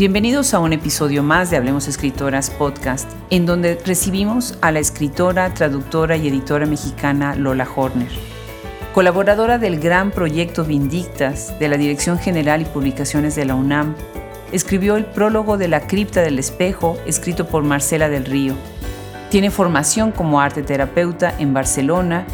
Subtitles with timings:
[0.00, 5.52] Bienvenidos a un episodio más de Hablemos Escritoras Podcast, en donde recibimos a la escritora,
[5.52, 8.08] traductora y editora mexicana Lola Horner.
[8.94, 13.94] Colaboradora del gran proyecto Vindictas de la Dirección General y Publicaciones de la UNAM,
[14.52, 18.54] escribió el prólogo de La Cripta del Espejo, escrito por Marcela del Río.
[19.28, 22.24] Tiene formación como arte terapeuta en Barcelona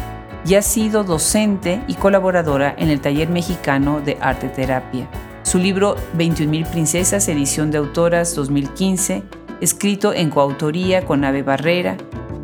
[0.45, 5.09] y ha sido docente y colaboradora en el Taller Mexicano de Arte Terapia.
[5.47, 9.23] Su libro 21.000 Princesas, edición de autoras 2015,
[9.61, 11.95] escrito en coautoría con Ave Barrera,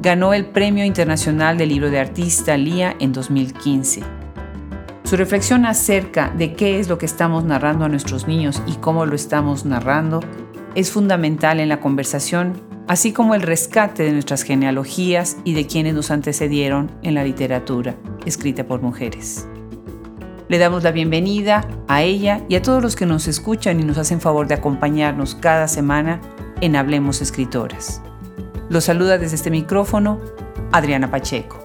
[0.02, 4.04] ganó el Premio Internacional del Libro de Artista LIA en 2015.
[5.04, 9.06] Su reflexión acerca de qué es lo que estamos narrando a nuestros niños y cómo
[9.06, 10.22] lo estamos narrando
[10.74, 12.54] es fundamental en la conversación,
[12.88, 17.98] así como el rescate de nuestras genealogías y de quienes nos antecedieron en la literatura
[18.26, 19.46] escrita por mujeres.
[20.54, 23.98] Le damos la bienvenida a ella y a todos los que nos escuchan y nos
[23.98, 26.22] hacen favor de acompañarnos cada semana
[26.62, 28.04] en Hablemos Escritoras.
[28.70, 30.22] Los saluda desde este micrófono
[30.72, 31.58] Adriana Pacheco.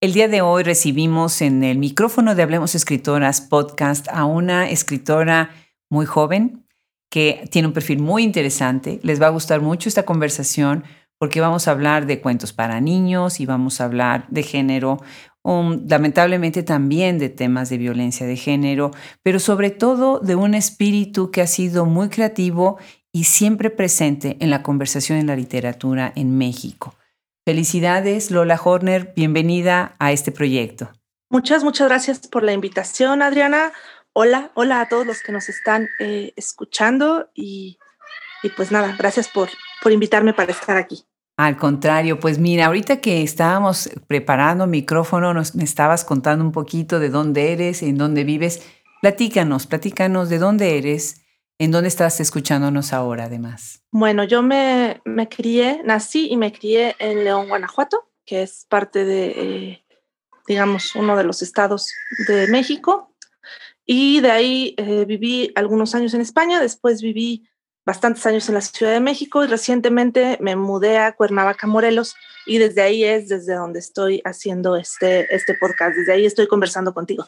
[0.00, 5.50] El día de hoy recibimos en el micrófono de Hablemos Escritoras podcast a una escritora
[5.90, 6.68] muy joven
[7.10, 9.00] que tiene un perfil muy interesante.
[9.02, 10.84] Les va a gustar mucho esta conversación
[11.22, 15.00] porque vamos a hablar de cuentos para niños y vamos a hablar de género,
[15.44, 18.90] um, lamentablemente también de temas de violencia de género,
[19.22, 22.80] pero sobre todo de un espíritu que ha sido muy creativo
[23.12, 26.96] y siempre presente en la conversación en la literatura en México.
[27.46, 30.90] Felicidades, Lola Horner, bienvenida a este proyecto.
[31.30, 33.70] Muchas, muchas gracias por la invitación, Adriana.
[34.12, 37.78] Hola, hola a todos los que nos están eh, escuchando y,
[38.56, 39.50] pues nada, gracias por,
[39.84, 41.06] por invitarme para estar aquí.
[41.36, 47.00] Al contrario, pues mira, ahorita que estábamos preparando micrófono, nos, me estabas contando un poquito
[47.00, 48.62] de dónde eres, en dónde vives.
[49.00, 51.22] Platícanos, platícanos de dónde eres,
[51.58, 53.82] en dónde estás escuchándonos ahora además.
[53.90, 59.04] Bueno, yo me, me crié, nací y me crié en León, Guanajuato, que es parte
[59.04, 59.84] de, eh,
[60.46, 61.92] digamos, uno de los estados
[62.28, 63.14] de México.
[63.84, 67.48] Y de ahí eh, viví algunos años en España, después viví
[67.84, 72.14] bastantes años en la Ciudad de México y recientemente me mudé a Cuernavaca, Morelos,
[72.46, 76.94] y desde ahí es desde donde estoy haciendo este, este podcast, desde ahí estoy conversando
[76.94, 77.26] contigo.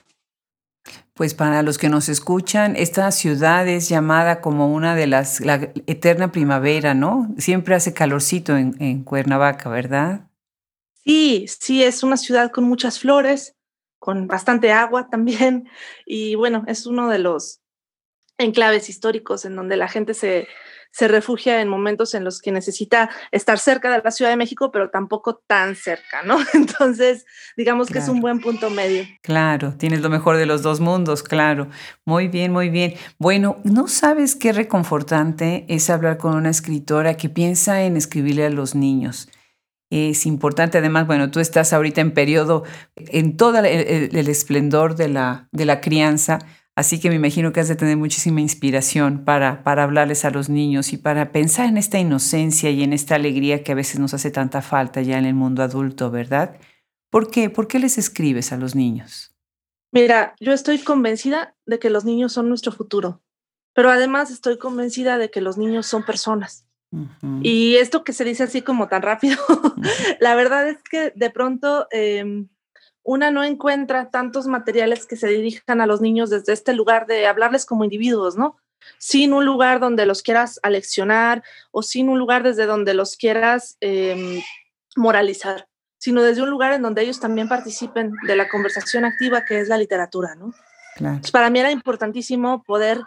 [1.15, 5.73] Pues para los que nos escuchan, esta ciudad es llamada como una de las, la
[5.87, 7.33] eterna primavera, ¿no?
[7.39, 10.29] Siempre hace calorcito en, en Cuernavaca, ¿verdad?
[11.05, 13.55] Sí, sí, es una ciudad con muchas flores,
[13.99, 15.69] con bastante agua también,
[16.05, 17.61] y bueno, es uno de los
[18.39, 20.49] enclaves históricos en donde la gente se,
[20.95, 24.71] se refugia en momentos en los que necesita estar cerca de la Ciudad de México,
[24.71, 26.39] pero tampoco tan cerca, ¿no?
[26.55, 29.05] Entonces, digamos que es un buen punto medio.
[29.21, 31.69] Claro, tienes lo mejor de los dos mundos, claro.
[32.05, 32.95] Muy bien, muy bien.
[33.19, 38.51] Bueno, ¿no sabes qué reconfortante es hablar con una escritora que piensa en escribirle a
[38.51, 39.29] los niños?
[39.91, 42.63] Es importante, además, bueno, tú estás ahorita en periodo,
[42.95, 43.67] en todo el,
[44.17, 46.39] el esplendor de la, de la crianza,
[46.77, 50.49] Así que me imagino que has de tener muchísima inspiración para, para hablarles a los
[50.49, 54.13] niños y para pensar en esta inocencia y en esta alegría que a veces nos
[54.13, 56.57] hace tanta falta ya en el mundo adulto, ¿verdad?
[57.11, 57.49] ¿Por qué?
[57.49, 59.33] ¿Por qué les escribes a los niños?
[59.93, 63.23] Mira, yo estoy convencida de que los niños son nuestro futuro,
[63.73, 66.67] pero además estoy convencida de que los niños son personas.
[67.43, 69.37] Y esto que se dice así como tan rápido,
[70.21, 72.49] la verdad es que de pronto em,
[73.05, 77.27] una no encuentra tantos materiales que se dirijan a los niños desde este lugar de
[77.27, 78.57] hablarles como individuos, ¿no?
[78.99, 83.77] Sin un lugar donde los quieras aleccionar o sin un lugar desde donde los quieras
[83.81, 84.43] em,
[84.97, 89.61] moralizar, sino desde un lugar en donde ellos también participen de la conversación activa que
[89.61, 90.53] es la literatura, ¿no?
[91.33, 93.01] para mí era importantísimo poder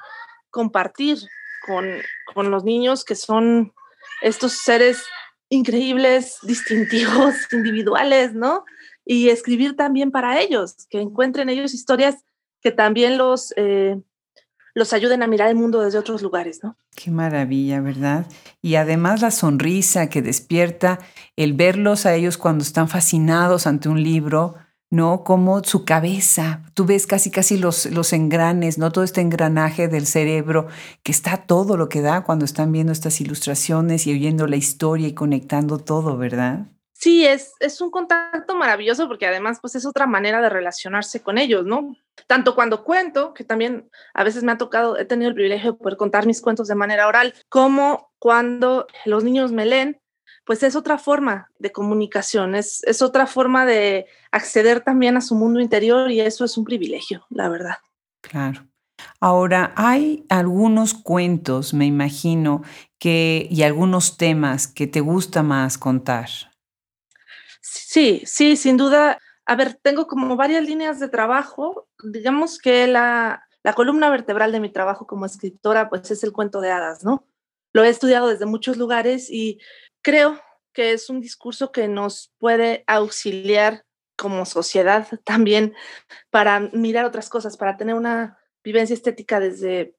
[0.50, 1.18] compartir
[1.66, 1.86] con,
[2.34, 3.74] con los niños que son
[4.22, 5.04] estos seres
[5.50, 8.66] increíbles, distintivos, individuales, ¿no?
[9.08, 12.18] Y escribir también para ellos, que encuentren ellos historias
[12.62, 14.02] que también los, eh,
[14.76, 16.78] los ayuden a mirar el mundo desde otros lugares, ¿no?
[16.94, 18.28] Qué maravilla, ¿verdad?
[18.62, 21.00] Y además la sonrisa que despierta
[21.38, 24.56] el verlos a ellos cuando están fascinados ante un libro,
[24.90, 25.24] ¿no?
[25.24, 28.92] Como su cabeza, tú ves casi casi los, los engranes, ¿no?
[28.92, 30.68] Todo este engranaje del cerebro,
[31.04, 35.08] que está todo lo que da cuando están viendo estas ilustraciones y oyendo la historia
[35.08, 36.68] y conectando todo, ¿verdad?
[37.00, 41.38] Sí, es, es un contacto maravilloso porque además pues es otra manera de relacionarse con
[41.38, 41.96] ellos, ¿no?
[42.26, 45.78] Tanto cuando cuento, que también a veces me ha tocado, he tenido el privilegio de
[45.78, 50.02] poder contar mis cuentos de manera oral, como cuando los niños me leen,
[50.44, 55.36] pues es otra forma de comunicación, es, es otra forma de acceder también a su
[55.36, 57.76] mundo interior y eso es un privilegio, la verdad.
[58.22, 58.66] Claro.
[59.20, 62.64] Ahora, hay algunos cuentos, me imagino,
[62.98, 66.28] que, y algunos temas que te gusta más contar.
[67.70, 69.20] Sí, sí, sin duda.
[69.46, 71.88] A ver, tengo como varias líneas de trabajo.
[72.02, 76.62] Digamos que la, la columna vertebral de mi trabajo como escritora, pues es el cuento
[76.62, 77.28] de hadas, ¿no?
[77.74, 79.60] Lo he estudiado desde muchos lugares y
[80.02, 80.40] creo
[80.74, 83.84] que es un discurso que nos puede auxiliar
[84.16, 85.76] como sociedad también
[86.30, 89.96] para mirar otras cosas, para tener una vivencia estética desde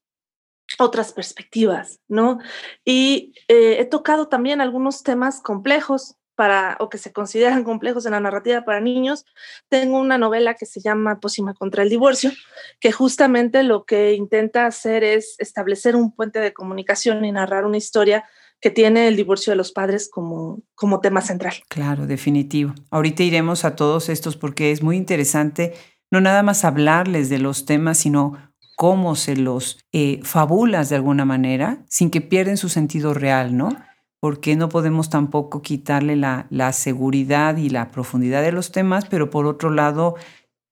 [0.79, 2.39] otras perspectivas, ¿no?
[2.85, 8.13] Y eh, he tocado también algunos temas complejos para, o que se consideran complejos en
[8.13, 9.27] la narrativa para niños.
[9.69, 12.31] Tengo una novela que se llama Pósima contra el divorcio,
[12.79, 17.77] que justamente lo que intenta hacer es establecer un puente de comunicación y narrar una
[17.77, 18.25] historia
[18.61, 21.55] que tiene el divorcio de los padres como, como tema central.
[21.69, 22.73] Claro, definitivo.
[22.93, 25.75] Ahorita iremos a todos estos porque es muy interesante
[26.13, 28.35] no nada más hablarles de los temas, sino
[28.77, 33.71] cómo se los eh, fabulas de alguna manera sin que pierden su sentido real, ¿no?
[34.21, 39.31] Porque no podemos tampoco quitarle la, la seguridad y la profundidad de los temas, pero
[39.31, 40.17] por otro lado,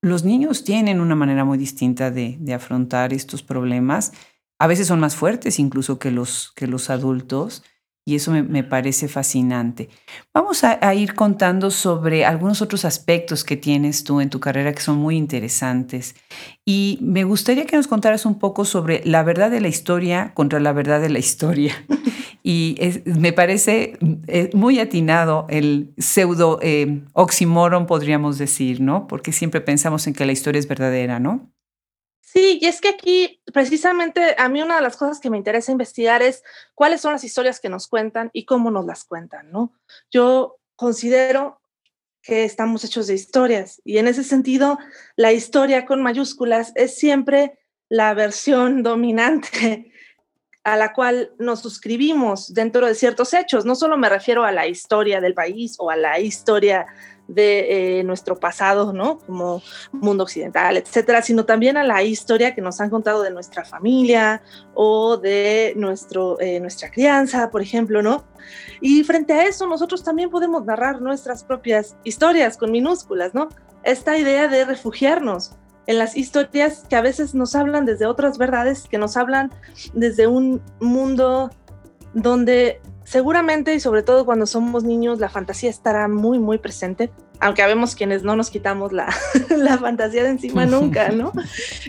[0.03, 4.13] los niños tienen una manera muy distinta de, de afrontar estos problemas.
[4.59, 7.63] A veces son más fuertes incluso que los, que los adultos
[8.09, 9.89] y eso me, parece fascinante.
[10.33, 14.81] Vamos a, ir contando sobre algunos otros aspectos que tienes tú en tu carrera que
[14.81, 16.15] son muy interesantes.
[16.65, 20.61] Y me gustaría que nos contaras un poco sobre la verdad de la historia contra
[20.61, 21.75] la verdad de la historia.
[22.49, 23.99] Y me parece
[24.29, 29.09] eh, muy atinado el pseudo eh, oxímoron, podríamos decir, ¿no?
[29.09, 31.51] Porque siempre pensamos en que la historia es verdadera, ¿no?
[32.37, 35.73] Sí, y es que aquí precisamente a mí una de las cosas que me interesa
[35.73, 36.43] investigar es
[36.75, 39.73] cuáles son las historias que nos cuentan y cómo nos las cuentan, ¿no?
[40.11, 41.63] Yo considero
[42.21, 44.79] que estamos hechos de historias y en ese sentido
[45.17, 49.91] la historia con mayúsculas es siempre la versión dominante
[50.63, 53.65] a la cual nos suscribimos dentro de ciertos hechos.
[53.65, 56.87] No solo me refiero a la historia del país o a la historia
[57.29, 59.19] de eh, nuestro pasado, ¿no?
[59.19, 59.63] Como
[59.93, 64.43] mundo occidental, etcétera, sino también a la historia que nos han contado de nuestra familia
[64.75, 68.25] o de nuestro, eh, nuestra crianza, por ejemplo, ¿no?
[68.81, 73.49] Y frente a eso, nosotros también podemos narrar nuestras propias historias con minúsculas, ¿no?
[73.83, 75.53] Esta idea de refugiarnos
[75.87, 79.53] en las historias que a veces nos hablan desde otras verdades, que nos hablan
[79.95, 81.51] desde un mundo
[82.13, 87.11] donde seguramente y sobre todo cuando somos niños la fantasía estará muy, muy presente,
[87.41, 89.09] aunque habemos quienes no nos quitamos la,
[89.57, 91.33] la fantasía de encima nunca, ¿no?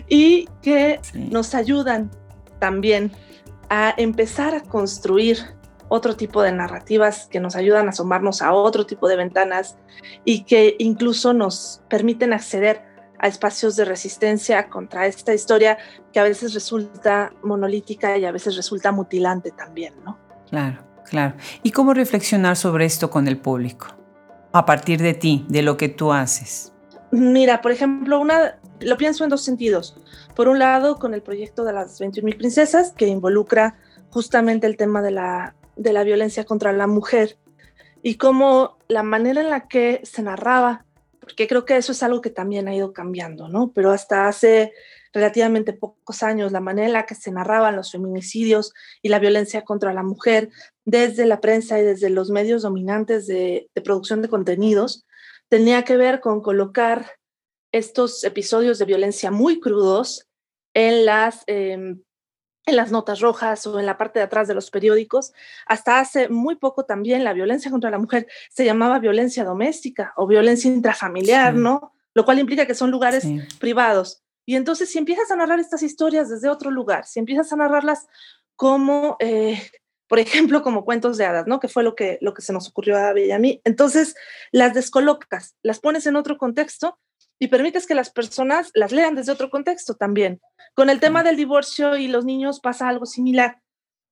[0.08, 2.10] Y que nos ayudan
[2.60, 3.10] también
[3.68, 5.38] a empezar a construir
[5.88, 9.76] otro tipo de narrativas que nos ayudan a asomarnos a otro tipo de ventanas
[10.24, 12.82] y que incluso nos permiten acceder
[13.18, 15.78] a espacios de resistencia contra esta historia
[16.12, 20.16] que a veces resulta monolítica y a veces resulta mutilante también, ¿no?
[20.48, 20.87] Claro.
[21.08, 21.34] Claro.
[21.62, 23.88] ¿Y cómo reflexionar sobre esto con el público?
[24.52, 26.72] A partir de ti, de lo que tú haces.
[27.10, 29.96] Mira, por ejemplo, una, lo pienso en dos sentidos.
[30.34, 33.76] Por un lado, con el proyecto de las 21.000 princesas, que involucra
[34.10, 37.38] justamente el tema de la, de la violencia contra la mujer
[38.02, 40.84] y cómo la manera en la que se narraba,
[41.20, 43.72] porque creo que eso es algo que también ha ido cambiando, ¿no?
[43.74, 44.72] Pero hasta hace
[45.18, 48.72] relativamente pocos años, la manera en la que se narraban los feminicidios
[49.02, 50.50] y la violencia contra la mujer
[50.84, 55.04] desde la prensa y desde los medios dominantes de, producción de contenidos,
[55.48, 57.16] tenía que ver con colocar
[57.72, 60.28] estos episodios de violencia muy crudos
[60.72, 62.00] en las, em,
[62.64, 65.32] en las notas rojas o en la parte de atrás de los periódicos.
[65.66, 70.28] Hasta hace muy poco también la violencia contra la mujer se llamaba violencia doméstica o
[70.28, 71.92] violencia intrafamiliar, ¿no?
[72.14, 73.26] Lo cual implica que son lugares
[73.58, 74.22] privados.
[74.48, 78.06] Y entonces, si empiezas a narrar estas historias desde otro lugar, si empiezas a narrarlas
[78.56, 79.60] como, eh,
[80.06, 81.60] por ejemplo, como cuentos de hadas, ¿no?
[81.60, 83.60] Que fue lo que, lo que se nos ocurrió a Abby y a mí.
[83.64, 84.14] Entonces,
[84.50, 86.98] las descolocas, las pones en otro contexto
[87.38, 90.40] y permites que las personas las lean desde otro contexto también.
[90.72, 93.60] Con el tema del divorcio y los niños pasa algo similar.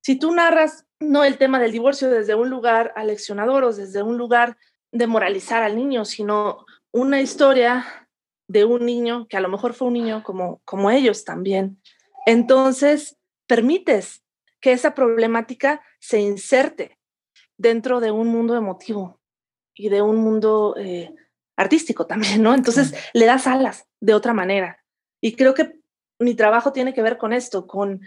[0.02, 4.18] Si tú narras no el tema del divorcio desde un lugar aleccionador o desde un
[4.18, 4.58] lugar
[4.92, 8.05] de moralizar al niño, sino una historia
[8.48, 11.80] de un niño que a lo mejor fue un niño como, como ellos también.
[12.26, 14.22] Entonces, permites
[14.60, 16.98] que esa problemática se inserte
[17.56, 19.20] dentro de un mundo emotivo
[19.74, 21.14] y de un mundo eh,
[21.56, 22.54] artístico también, ¿no?
[22.54, 24.82] Entonces, le das alas de otra manera.
[25.20, 25.78] Y creo que
[26.18, 28.00] mi trabajo tiene que ver con esto, con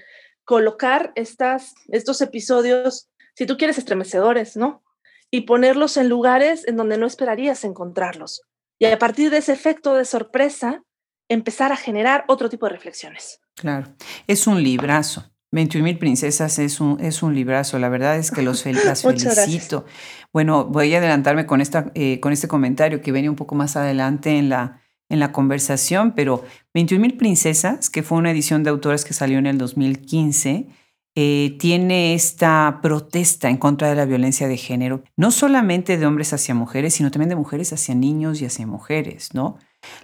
[0.43, 4.84] colocar estas, estos episodios, si tú quieres, estremecedores, ¿no?
[5.31, 8.41] y ponerlos en lugares en donde no esperarías encontrarlos.
[8.79, 10.83] Y a partir de ese efecto de sorpresa,
[11.29, 13.41] empezar a generar otro tipo de reflexiones.
[13.55, 13.88] Claro,
[14.25, 15.31] es un librazo.
[15.51, 19.86] 21 mil princesas es un, es un librazo, la verdad es que los las felicito.
[20.31, 23.75] Bueno, voy a adelantarme con, esta, eh, con este comentario que viene un poco más
[23.75, 28.69] adelante en la, en la conversación, pero 21 mil princesas, que fue una edición de
[28.69, 30.67] autores que salió en el 2015,
[31.16, 36.34] eh, tiene esta protesta en contra de la violencia de género, no solamente de hombres
[36.34, 39.58] hacia mujeres, sino también de mujeres hacia niños y hacia mujeres, ¿no?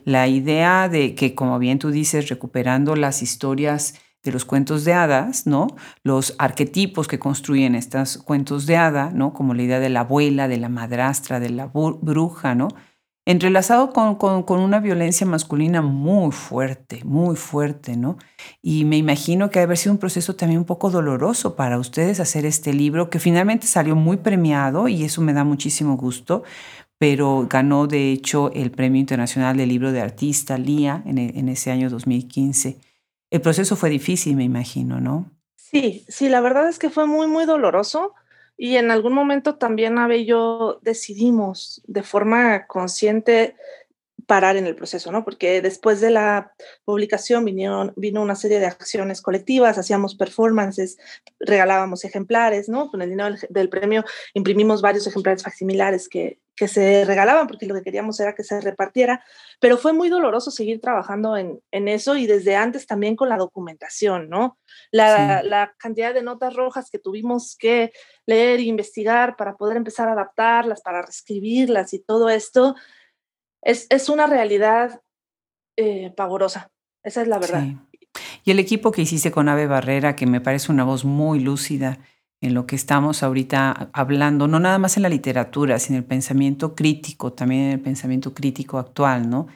[0.04, 4.94] La idea de que, como bien tú dices, recuperando las historias de los cuentos de
[4.94, 5.68] hadas, ¿no?
[6.04, 9.34] Los arquetipos que construyen estos cuentos de hada, ¿no?
[9.34, 12.70] Como la idea de la abuela, de la madrastra, de la bruja, ¿no?
[13.27, 18.20] Entrelazado con, con, una violencia masculina muy fuerte, muy fuerte, ¿no?
[18.62, 22.20] Y me imagino que ha haber sido un proceso también un poco doloroso para ustedes
[22.20, 26.44] hacer este libro, que finalmente salió muy premiado y eso me da muchísimo gusto,
[27.00, 31.50] pero ganó de hecho el Premio Internacional del Libro de Artista, LIA, en, e, en
[31.50, 32.77] ese año 2015.
[33.32, 35.32] El proceso fue difícil, me imagino, ¿no?
[35.55, 38.13] Sí, sí, la verdad es que fue muy, muy doloroso
[38.58, 43.56] y en algún momento también Abe y yo decidimos de forma consciente
[44.25, 45.24] parar en el proceso, ¿no?
[45.24, 46.53] Porque después de la
[46.84, 50.98] publicación vinieron, vino una serie de acciones colectivas, hacíamos performances,
[51.39, 52.89] regalábamos ejemplares, ¿no?
[52.89, 54.03] Con el dinero del, premio
[54.34, 58.62] imprimimos varios ejemplares facsimilares que, que se regalaban porque lo que queríamos era que se
[58.62, 59.24] repartiera,
[59.60, 63.38] pero fue muy doloroso seguir trabajando en, en eso y desde antes también con la
[63.38, 64.58] documentación, ¿no?
[64.91, 67.91] La, la, cantidad de notas rojas que tuvimos que
[68.25, 72.75] leer e investigar para poder empezar a adaptarlas, para reescribirlas y todo esto,
[73.65, 75.01] es, una realidad
[75.75, 76.72] eh, pavorosa.
[77.03, 77.63] Esa es la verdad.
[78.43, 82.00] Y el equipo que hiciste con Ave Barrera, que me parece una voz muy lúcida
[82.41, 86.07] en lo que estamos ahorita hablando, no nada más en la literatura, sino en el
[86.07, 89.48] pensamiento crítico, también en el pensamiento crítico actual, ¿no?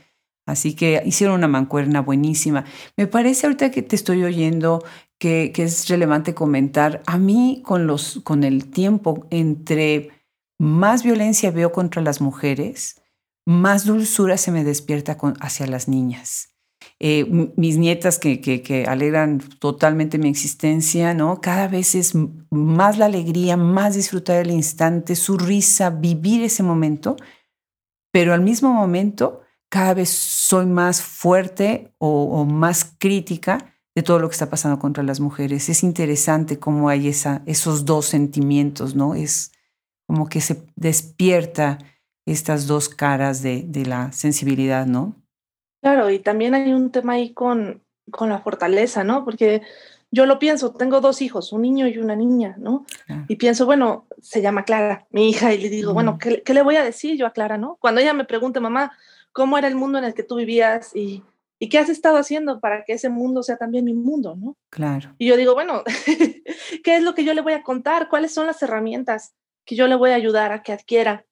[0.47, 2.65] Así que hicieron una mancuerna buenísima.
[2.97, 4.83] Me parece ahorita que te estoy oyendo
[5.19, 10.09] que, que es relevante comentar, a mí con, los, con el tiempo, entre
[10.57, 12.99] más violencia veo contra las mujeres,
[13.45, 16.49] más dulzura se me despierta hacia las niñas.
[17.01, 21.39] Eh, mis nietas que, alegran totalmente mi existencia, ¿no?
[21.39, 22.13] Cada vez es
[22.51, 27.15] más la alegría, más disfrutar el instante, su risa, vivir ese momento,
[28.11, 34.27] pero al mismo momento cada vez soy más fuerte o, más crítica de todo lo
[34.27, 35.69] que está pasando contra las mujeres.
[35.69, 39.15] Es interesante cómo hay esos dos sentimientos, ¿no?
[39.15, 39.51] Es
[40.07, 41.77] como que se despierta
[42.31, 45.15] estas dos caras de, la sensibilidad, ¿no?
[45.81, 47.81] Claro, y también hay un tema ahí con,
[48.11, 49.23] con la fortaleza, ¿no?
[49.23, 49.61] Porque
[50.11, 52.85] yo lo pienso, tengo dos hijos, un niño y una niña, ¿no?
[53.27, 56.63] Y pienso, bueno, se llama Clara, mi hija, y le digo, bueno, ¿qué, ¿qué, le
[56.63, 57.77] voy a decir yo a Clara, no?
[57.79, 58.91] Cuando ella me pregunte, mamá,
[59.31, 61.23] ¿cómo era el mundo en el que tú vivías y,
[61.59, 64.57] y qué has estado haciendo para que ese mundo sea también mi mundo, no?
[64.69, 65.15] Claro.
[65.17, 65.83] Y yo digo, bueno,
[66.83, 68.09] ¿qué es lo que yo le voy a contar?
[68.09, 69.33] ¿Cuáles son las herramientas
[69.65, 71.25] que yo le voy a ayudar a que adquiera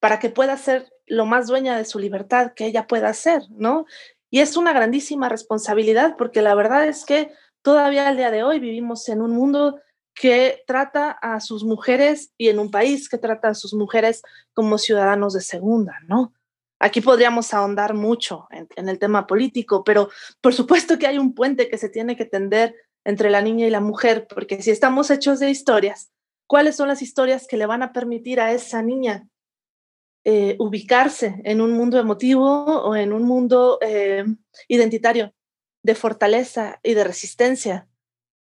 [0.00, 3.84] para que pueda ser lo más dueña de su libertad que ella pueda ser, ¿no?
[4.30, 7.30] Y es una grandísima responsabilidad porque la verdad es que
[7.62, 9.80] todavía al día de hoy vivimos en un mundo
[10.14, 14.22] que trata a sus mujeres y en un país que trata a sus mujeres
[14.54, 16.32] como ciudadanos de segunda, ¿no?
[16.78, 20.08] Aquí podríamos ahondar mucho en, el tema político, pero
[20.40, 23.70] por supuesto que hay un puente que se tiene que tender entre la niña y
[23.70, 26.10] la mujer, porque si estamos hechos de historias,
[26.46, 29.28] ¿cuáles son las historias que le van a permitir a esa niña
[30.24, 34.24] eh, ubicarse en un mundo emotivo o en un mundo eh,
[34.68, 35.32] identitario
[35.82, 37.88] de fortaleza y de resistencia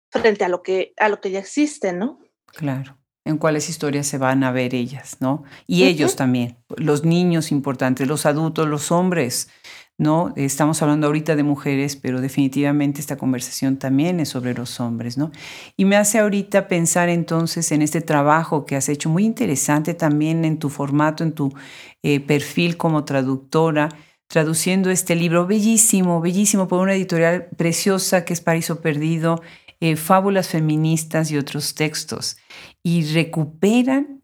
[0.09, 2.19] frente a lo que a lo que ya existe, ¿no?
[2.47, 2.97] Claro.
[3.25, 5.43] En cuáles historias se van a ver ellas, ¿no?
[5.67, 9.49] Y ellos también, los niños importantes, los adultos, los hombres,
[9.97, 10.31] ¿no?
[10.35, 15.31] Estamos hablando ahorita de mujeres, pero definitivamente esta conversación también es sobre los hombres, ¿no?
[15.75, 20.45] Y me hace ahorita pensar entonces en este trabajo que has hecho, muy interesante también
[20.45, 21.51] en tu formato, en tu
[22.03, 23.89] eh, perfil como traductora,
[24.27, 29.41] traduciendo este libro bellísimo, bellísimo por una editorial preciosa que es Paraíso Perdido,
[29.79, 32.37] eh, Fábulas Feministas y otros textos.
[32.83, 34.21] Y recuperan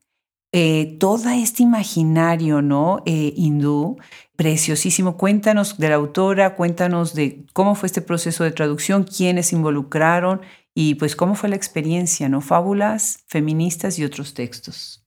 [0.52, 3.02] eh, todo este imaginario ¿no?
[3.06, 3.98] hindú
[4.36, 5.18] preciosísimo.
[5.18, 10.42] Cuéntanos de la autora, cuéntanos de cómo fue este proceso de traducción, quiénes involucraron
[10.74, 12.42] y pues cómo fue la experiencia, ¿no?
[12.42, 15.04] Fábulas, feministas y otros textos.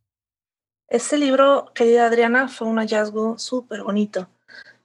[0.88, 4.28] Este libro, querida Adriana, fue un hallazgo súper bonito.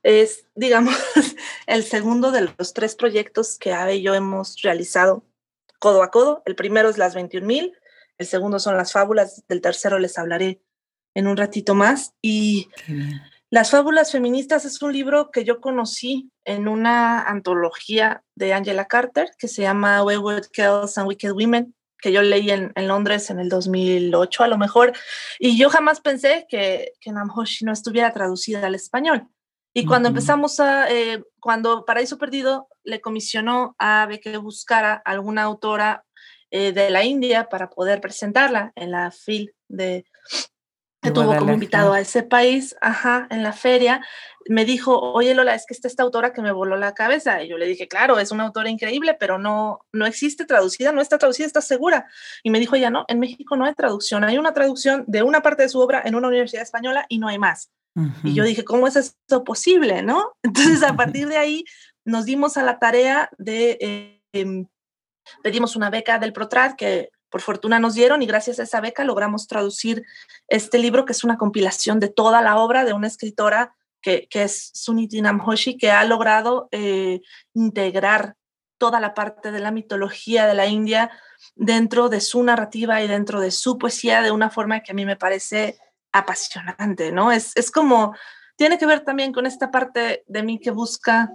[0.02, 0.96] Es, digamos,
[1.68, 5.24] el segundo de los tres proyectos que Ave y yo hemos realizado
[5.78, 6.42] codo a codo.
[6.46, 7.74] El primero es las 21.000,
[8.18, 10.62] el segundo son las fábulas, del tercero les hablaré
[11.14, 12.16] en un ratito más.
[12.22, 12.70] Y
[13.54, 19.30] Las Fábulas Feministas es un libro que yo conocí en una antología de Angela Carter
[19.38, 23.50] que se llama Wayward Girls and Wicked Women, que yo leí en, Londres en el
[23.50, 24.94] 2008 a lo mejor,
[25.38, 29.28] y yo jamás pensé que, que Namhoshi no estuviera traducida al español.
[29.74, 36.06] Y cuando empezamos a, eh, cuando Paraíso Perdido le comisionó a que buscara alguna autora
[36.52, 40.06] eh, de la India para poder presentarla en la FIL de,
[41.02, 44.06] que tuvo como invitado a ese país, ajá, en la feria,
[44.48, 47.44] me dijo, oye Lola, es que está esta autora que me voló la cabeza.
[47.44, 51.02] Y yo le dije, claro, es una autora increíble, pero no, no existe traducida, no
[51.02, 52.08] está traducida, ¿estás segura?
[52.44, 55.42] Y me dijo, ya no, en México no hay traducción, hay una traducción de una
[55.42, 57.72] parte de su obra en una universidad española y no hay más.
[58.24, 60.02] Y yo dije, ¿cómo es esto posible?
[60.02, 60.38] ¿No?
[60.44, 61.66] Entonces, a partir de ahí,
[62.06, 64.66] nos dimos a la tarea de, eh, em,
[65.44, 69.04] pedimos una beca del ProTrad que por fortuna nos dieron y gracias a esa beca
[69.04, 70.04] logramos traducir
[70.48, 74.44] este libro que es una compilación de toda la obra de una escritora que, que
[74.44, 77.22] es Suniti Namhoshi, que ha logrado eh,
[77.54, 78.36] integrar
[78.78, 81.12] toda la parte de la mitología de la India
[81.56, 85.06] dentro de su narrativa y dentro de su poesía de una forma que a mí
[85.06, 85.78] me parece
[86.12, 87.32] apasionante, ¿no?
[87.32, 88.16] Es, es como,
[88.56, 91.32] tiene que ver también con esta parte de mí que busca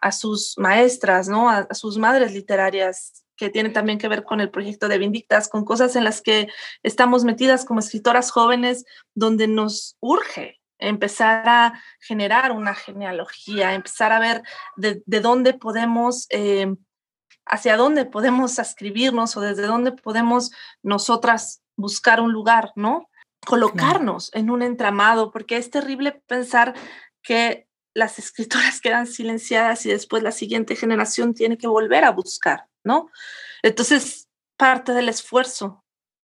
[0.00, 1.50] a sus maestras, ¿no?
[1.50, 5.64] A, sus madres literarias, que tiene también que ver con el proyecto de Vindictas, con
[5.64, 6.48] cosas en las que
[6.82, 14.20] estamos metidas como escritoras jóvenes, donde nos urge empezar a generar una genealogía, empezar a
[14.20, 14.42] ver
[14.76, 16.74] de, dónde podemos, eh,
[17.46, 20.50] hacia dónde podemos escribirnos o desde dónde podemos
[20.82, 23.08] nosotras buscar un lugar, ¿no?
[23.46, 26.74] Colocarnos en un entramado, porque es terrible pensar
[27.22, 32.66] que las escritoras quedan silenciadas y después la siguiente generación tiene que volver a buscar,
[32.86, 33.10] ¿no?
[33.62, 35.84] Entonces, parte del esfuerzo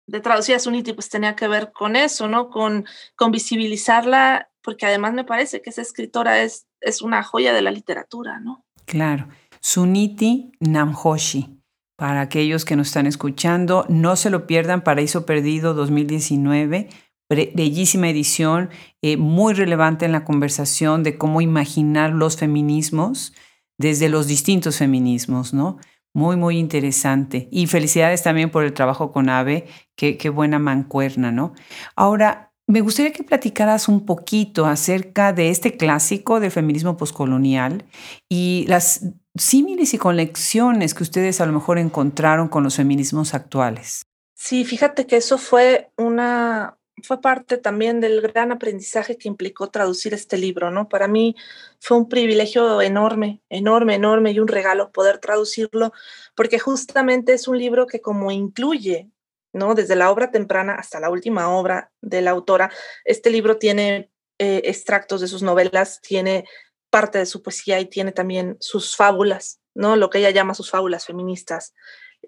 [0.06, 2.50] de traducir a Suniti pues tenía que ver con eso, ¿no?
[2.50, 2.84] Con,
[3.30, 8.40] visibilizarla, porque además me parece que esa escritora es, es una joya de la literatura,
[8.40, 8.64] ¿no?
[8.84, 9.28] Claro.
[9.60, 11.58] Suniti Namhoshi.
[11.96, 16.88] Para aquellos que nos están escuchando, no se lo pierdan, Paraíso Perdido 2019,
[17.28, 18.70] bellísima edición,
[19.02, 23.32] eh, muy relevante en la conversación de cómo imaginar los feminismos
[23.78, 25.78] desde los distintos feminismos, ¿no?
[26.14, 27.48] Muy, muy interesante.
[27.51, 31.55] Y felicidades también por el trabajo con AVE, qué, qué buena mancuerna, ¿no?
[31.96, 37.85] Ahora, me gustaría que platicaras un poquito acerca de este clásico del feminismo poscolonial
[38.29, 44.07] y las símiles y conexiones que ustedes a lo mejor encontraron con los feminismos actuales.
[44.35, 50.14] Sí, fíjate que eso fue una, fue parte también del gran aprendizaje que implicó traducir
[50.14, 50.88] este libro, ¿no?
[50.88, 51.36] Para mí
[51.80, 55.92] fue un privilegio enorme, enorme, enorme y un regalo poder traducirlo,
[56.34, 59.10] porque justamente es un libro que como incluye,
[59.52, 59.74] ¿no?
[59.74, 62.70] Desde la obra temprana hasta la última obra de la autora,
[63.04, 66.44] este libro tiene eh, extractos de sus novelas, tiene
[66.90, 69.96] parte de su poesía y tiene también sus fábulas, ¿no?
[69.96, 71.74] Lo que ella llama sus fábulas feministas.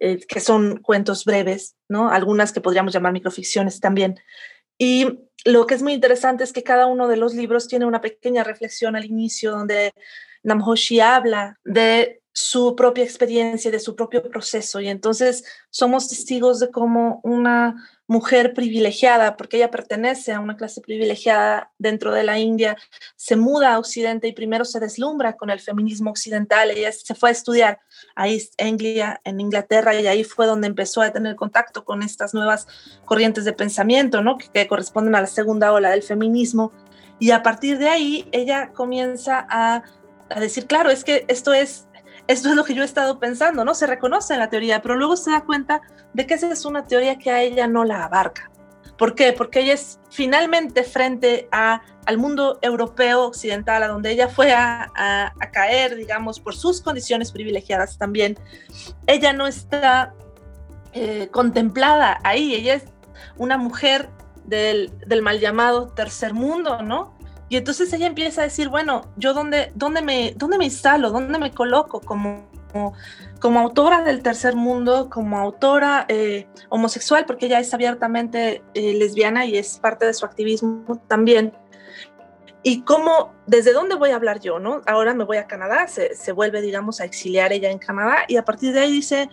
[0.01, 2.11] Eh, que son cuentos breves, ¿no?
[2.11, 4.19] Algunas que podríamos llamar microficciones también.
[4.79, 8.01] Y lo que es muy interesante es que cada uno de los libros tiene una
[8.01, 9.93] pequeña reflexión al inicio donde
[10.43, 14.81] Namhoshi habla de su propia experiencia, de su propio proceso.
[14.81, 17.77] Y entonces somos testigos de cómo una
[18.09, 22.77] mujer privilegiada, porque ella pertenece a una clase privilegiada dentro de la India,
[23.15, 26.73] se muda a Occidente y primero se deslumbra con el feminismo occidental.
[26.73, 27.81] Ella se fue a estudiar
[28.17, 32.35] a East Anglia en Inglaterra y ahí fue donde empezó a tener contacto con estas
[32.35, 32.67] nuevas
[33.05, 34.39] corrientes de pensamiento, ¿no?
[34.39, 36.73] que, que corresponden a la segunda ola del feminismo.
[37.21, 39.85] Y a partir de ahí ella comienza a,
[40.31, 41.87] a decir, claro, es que esto es
[42.27, 43.75] esto es lo que yo he estado pensando, ¿no?
[43.75, 45.83] Se reconoce en la teoría, pero luego se da cuenta
[46.13, 48.51] de que esa es una teoría que a ella no la abarca.
[48.97, 49.33] ¿Por qué?
[49.33, 55.33] Porque ella es finalmente frente a, al mundo europeo occidental, a donde ella fue a,
[55.53, 58.39] caer, digamos, por sus condiciones privilegiadas también.
[59.07, 60.15] Ella no está
[60.93, 62.85] eh, contemplada ahí, ella es
[63.37, 64.09] una mujer
[64.45, 67.14] del, del, mal llamado tercer mundo, ¿no?
[67.55, 71.13] Y entonces ella empieza a decir, bueno, ¿yo dónde, dónde, me, dónde me instalo?
[71.13, 72.51] ¿Dónde me coloco como,
[73.39, 79.47] como, autora del tercer mundo, como autora eh, homosexual, porque ella es abiertamente eh, lesbiana
[79.47, 81.53] y es parte de su activismo también?
[82.65, 84.81] Y cómo, desde dónde voy a hablar yo, ¿no?
[84.85, 88.37] Ahora me voy a Canadá, se, se vuelve, digamos, a exiliar ella en Canadá y
[88.37, 89.31] a partir de ahí dice,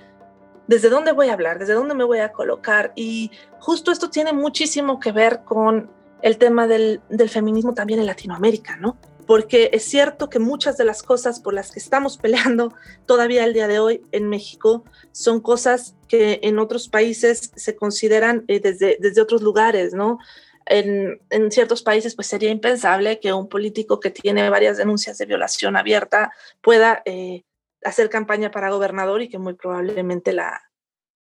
[0.67, 1.57] ¿desde dónde voy a hablar?
[1.57, 2.93] ¿Desde dónde me voy a colocar?
[2.95, 5.89] Y justo esto tiene muchísimo que ver con
[6.21, 8.97] el tema del, feminismo también en Latinoamérica, ¿no?
[9.27, 12.73] Porque es cierto que muchas de las cosas por las que estamos peleando
[13.05, 18.43] todavía el día de hoy en México son cosas que en otros países se consideran
[18.47, 20.19] eh, desde, desde otros lugares, ¿no?
[20.65, 25.25] en, en, ciertos países pues sería impensable que un político que tiene varias denuncias de
[25.25, 26.31] violación abierta
[26.61, 27.43] pueda eh,
[27.83, 30.70] hacer campaña para gobernador y que muy probablemente la,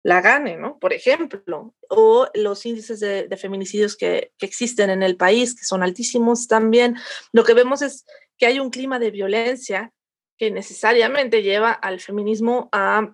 [0.03, 0.79] la gane, ¿no?
[0.79, 5.83] Por ejemplo, o los índices de, feminicidios que, que, existen en el país, que son
[5.83, 6.97] altísimos también.
[7.31, 8.05] Lo que vemos es
[8.37, 9.93] que hay un clima de violencia
[10.37, 13.13] que necesariamente lleva al feminismo a,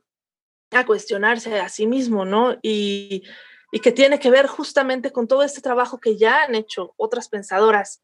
[0.71, 2.57] a cuestionarse a sí mismo, ¿no?
[2.61, 3.23] Y,
[3.71, 7.27] y que tiene que ver justamente con todo este trabajo que ya han hecho otras
[7.27, 8.01] pensadoras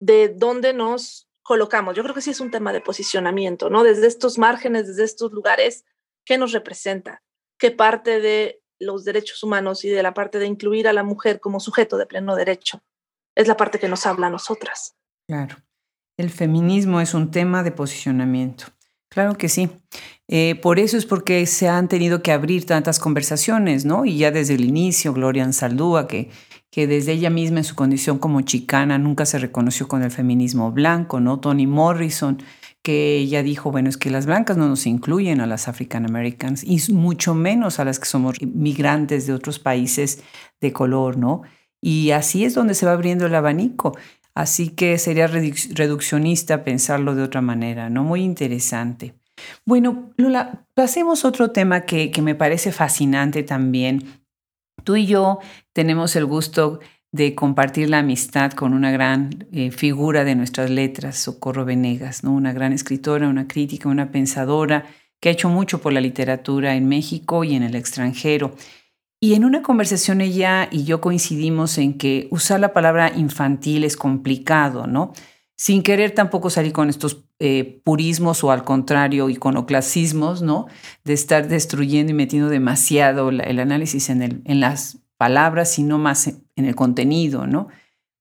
[0.00, 1.94] de dónde nos colocamos.
[1.94, 3.84] Yo creo que sí es un tema de posicionamiento, ¿no?
[3.84, 5.84] Desde estos márgenes, desde estos lugares,
[6.24, 7.22] ¿qué nos representa?
[7.60, 11.40] ¿Qué parte de los derechos humanos y de la parte de incluir a la mujer
[11.40, 12.82] como sujeto de pleno derecho
[13.36, 14.96] es la parte que nos habla a nosotras?
[15.28, 15.56] Claro.
[16.16, 18.64] El feminismo es un tema de posicionamiento.
[19.10, 19.68] Claro que sí.
[20.26, 24.06] Eh, por eso es porque se han tenido que abrir tantas conversaciones, ¿no?
[24.06, 26.30] Y ya desde el inicio, Gloria Ansaldúa, que,
[26.70, 30.72] que desde ella misma en su condición como chicana nunca se reconoció con el feminismo
[30.72, 31.40] blanco, ¿no?
[31.40, 32.42] Toni Morrison,
[32.82, 36.64] que ella dijo, bueno, es que las blancas no nos incluyen a las African Americans
[36.64, 40.22] y mucho menos a las que somos migrantes de otros países
[40.60, 41.42] de color, ¿no?
[41.82, 43.96] Y así es donde se va abriendo el abanico.
[44.34, 48.04] Así que sería reduccionista pensarlo de otra manera, ¿no?
[48.04, 49.14] Muy interesante.
[49.64, 54.22] Bueno, Lula, pasemos a otro tema que, me parece fascinante también.
[54.84, 55.40] Tú y yo
[55.72, 56.80] tenemos el gusto
[57.12, 62.32] de compartir la amistad con una gran eh, figura de nuestras letras, Socorro Venegas, ¿no?
[62.32, 64.84] una gran escritora, una crítica, una pensadora
[65.20, 68.54] que ha hecho mucho por la literatura en México y en el extranjero.
[69.20, 73.96] Y en una conversación ella y yo coincidimos en que usar la palabra infantil es
[73.96, 75.12] complicado, ¿no?
[75.56, 80.68] Sin querer tampoco salir con estos eh, purismos o al contrario iconoclasismos, ¿no?
[81.04, 86.28] De estar destruyendo y metiendo demasiado el análisis en, el, en las palabras, sino más
[86.56, 87.68] en el contenido, ¿no?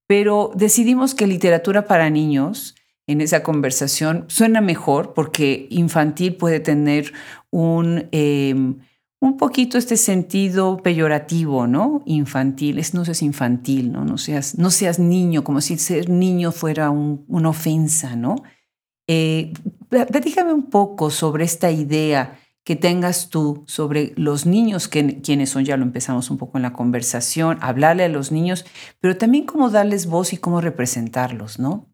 [0.06, 2.76] Pero decidimos que literatura para niños
[3.08, 7.14] en esa conversación suena mejor porque infantil puede tener
[7.52, 8.10] un...
[8.12, 8.80] Em,
[9.22, 12.02] un poquito este sentido peyorativo, ¿no?
[12.06, 14.04] Infantil, es, no seas infantil, ¿no?
[14.04, 18.36] No seas, no seas niño, como si ser niño fuera una ofensa, ¿no?
[19.08, 19.54] Eh,
[20.54, 25.76] un poco sobre esta idea que tengas tú sobre los niños, que, quienes son, ya
[25.76, 28.64] lo empezamos un poco en la conversación, hablarle a los niños,
[29.00, 31.92] pero también cómo darles voz y cómo representarlos, ¿no?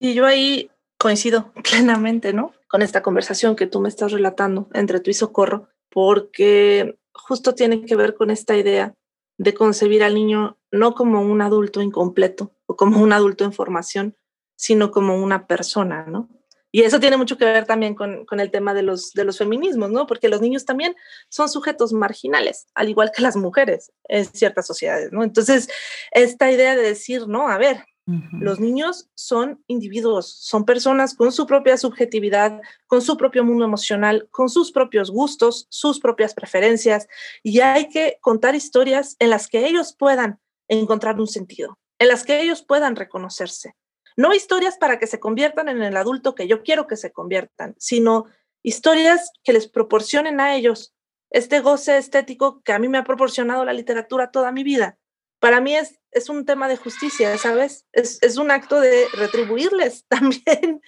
[0.00, 2.52] Y yo ahí coincido plenamente, ¿no?
[2.68, 7.84] Con esta conversación que tú me estás relatando entre tú y Socorro, porque justo tiene
[7.84, 8.94] que ver con esta idea
[9.36, 14.16] de concebir al niño no como un adulto incompleto o como un adulto en formación,
[14.56, 16.30] sino como una persona, ¿no?
[16.74, 19.36] Y eso tiene mucho que ver también con, con, el tema de los, de los
[19.36, 20.06] feminismos, ¿no?
[20.06, 20.96] Porque los niños también
[21.28, 25.22] son sujetos marginales, al igual que las mujeres en ciertas sociedades, ¿no?
[25.22, 25.68] Entonces,
[26.12, 31.46] esta idea de decir, no, a ver, los niños son individuos, son personas con su
[31.46, 37.06] propia subjetividad, con su propio mundo emocional, con sus propios gustos, sus propias preferencias,
[37.44, 42.24] y hay que contar historias en las que ellos puedan encontrar un sentido, en las
[42.24, 43.76] que ellos puedan reconocerse.
[44.16, 47.74] No historias para que se conviertan en el adulto que yo quiero que se conviertan,
[47.78, 48.26] sino
[48.62, 50.94] historias que les proporcionen a ellos
[51.30, 54.98] este goce estético que a mí me ha proporcionado la literatura toda mi vida
[55.42, 57.84] para mí es, es un tema de justicia, ¿sabes?
[57.90, 60.80] Es, es un acto de retribuirles también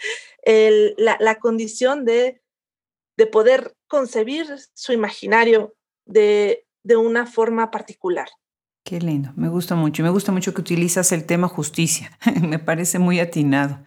[0.97, 2.41] la, la, condición de,
[3.17, 5.75] de poder concebir su imaginario
[6.07, 8.29] de, de una forma particular.
[8.85, 10.03] Qué lindo, me gusta mucho.
[10.03, 12.11] Me gusta mucho que utilizas el tema justicia.
[12.42, 13.79] me parece muy atinado.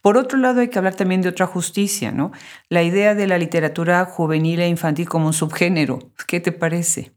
[0.00, 2.30] Por otro lado, hay que hablar también de otra justicia, ¿no?
[2.68, 5.98] La idea de la literatura juvenil e infantil como un subgénero.
[6.28, 7.12] ¿Qué te parece?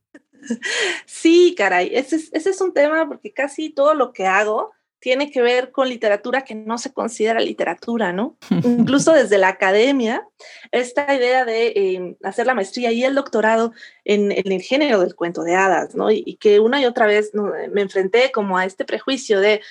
[1.06, 4.72] Sí, caray, ese es, un tema porque casi todo lo que hago
[5.08, 8.36] tiene que ver con literatura que no se considera literatura, ¿no?
[8.50, 10.28] Incluso desde la academia,
[10.74, 13.72] esta idea de em, hacer la maestría y el doctorado
[14.04, 16.12] en, el género del cuento de hadas, ¿no?
[16.12, 17.32] Y, que una y otra vez
[17.72, 19.62] me enfrenté como a este prejuicio de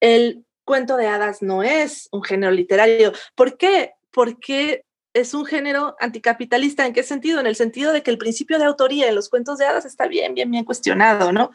[0.00, 3.12] el cuento de hadas no es un género literario.
[3.36, 3.92] ¿Por qué?
[4.10, 6.86] Porque es un género anticapitalista.
[6.86, 7.40] ¿En qué sentido?
[7.40, 10.06] En el sentido de que el principio de autoría en los cuentos de hadas está
[10.06, 11.50] bien, bien, bien cuestionado, ¿no?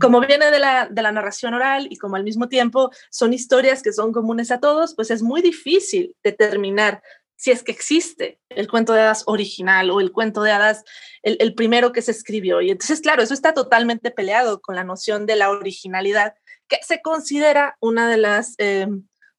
[0.00, 3.82] Como viene de la, de la narración oral y como al mismo tiempo son historias
[3.82, 7.02] que son comunes a todos, pues es muy difícil determinar
[7.38, 10.82] si es que existe el cuento de hadas original o el cuento de hadas,
[11.22, 12.60] el, primero que se escribió.
[12.60, 16.34] Y entonces, claro, eso está totalmente peleado con la noción de la originalidad,
[16.66, 18.88] que se considera una de las eh,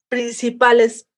[0.08, 1.09] principales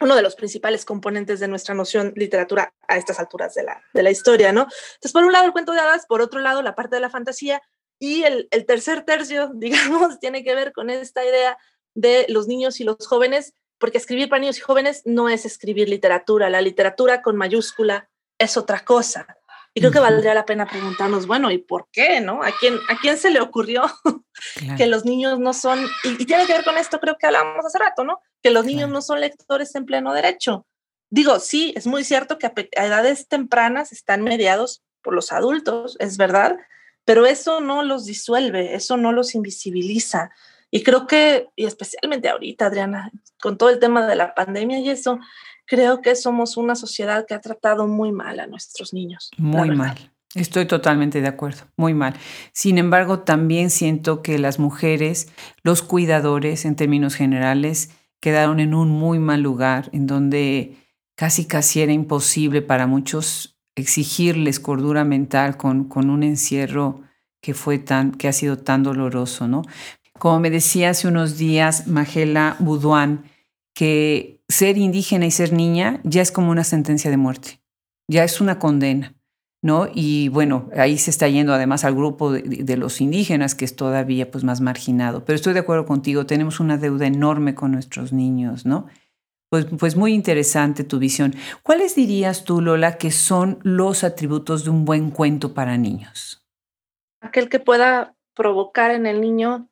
[0.00, 4.02] uno de los principales componentes de nuestra noción literatura a estas alturas de la, de
[4.02, 4.62] la historia, ¿no?
[4.62, 7.10] Entonces, por un lado el cuento de hadas, por otro lado la parte de la
[7.10, 7.60] fantasía,
[7.98, 11.58] Y el, el tercer tercio, digamos, tiene que ver con esta idea
[11.94, 15.88] de los niños y los jóvenes, porque escribir para niños y jóvenes no es escribir
[15.88, 18.08] literatura, la literatura con mayúscula
[18.38, 19.26] es otra cosa.
[19.72, 22.20] Y creo que valdría la pena preguntarnos, bueno, ¿y por qué?
[22.20, 22.42] ¿No?
[22.42, 23.84] ¿A quién, a quién se le ocurrió
[24.76, 27.78] que los niños no son, y, tiene que ver con esto, creo que hablábamos hace
[27.78, 28.20] rato, ¿no?
[28.42, 30.66] Que los niños no son lectores en pleno derecho.
[31.10, 36.16] Digo, sí, es muy cierto que a, edades tempranas están mediados por los adultos, es
[36.16, 36.56] verdad,
[37.04, 40.30] pero eso no los disuelve, eso no los invisibiliza.
[40.70, 43.10] Y creo que, y especialmente ahorita, Adriana,
[43.42, 45.18] con todo el tema de la pandemia y eso,
[45.66, 49.30] creo que somos una sociedad que ha tratado muy mal a nuestros niños.
[49.36, 49.96] Muy mal.
[50.36, 52.14] Estoy totalmente de acuerdo, muy mal.
[52.52, 55.28] Sin embargo, también siento que las mujeres,
[55.64, 60.76] los cuidadores en términos generales, quedaron en un muy mal lugar, en donde
[61.16, 67.02] casi casi era imposible para muchos exigirles cordura mental con, con un encierro
[67.40, 69.62] que fue tan, que ha sido tan doloroso, ¿no?
[70.18, 73.24] Como me decía hace unos días Magela Buduán,
[73.74, 77.62] que ser indígena y ser niña ya es como una sentencia de muerte,
[78.08, 79.14] ya es una condena,
[79.62, 79.88] ¿no?
[79.94, 84.30] Y bueno, ahí se está yendo además al grupo de, los indígenas, que es todavía
[84.30, 85.24] pues más marginado.
[85.24, 88.88] Pero estoy de acuerdo contigo, tenemos una deuda enorme con nuestros niños, ¿no?
[89.50, 91.34] Pues, pues muy interesante tu visión.
[91.62, 96.46] ¿Cuáles dirías tú, Lola, que son los atributos de un buen cuento para niños?
[97.20, 99.68] Aquel que pueda provocar en el niño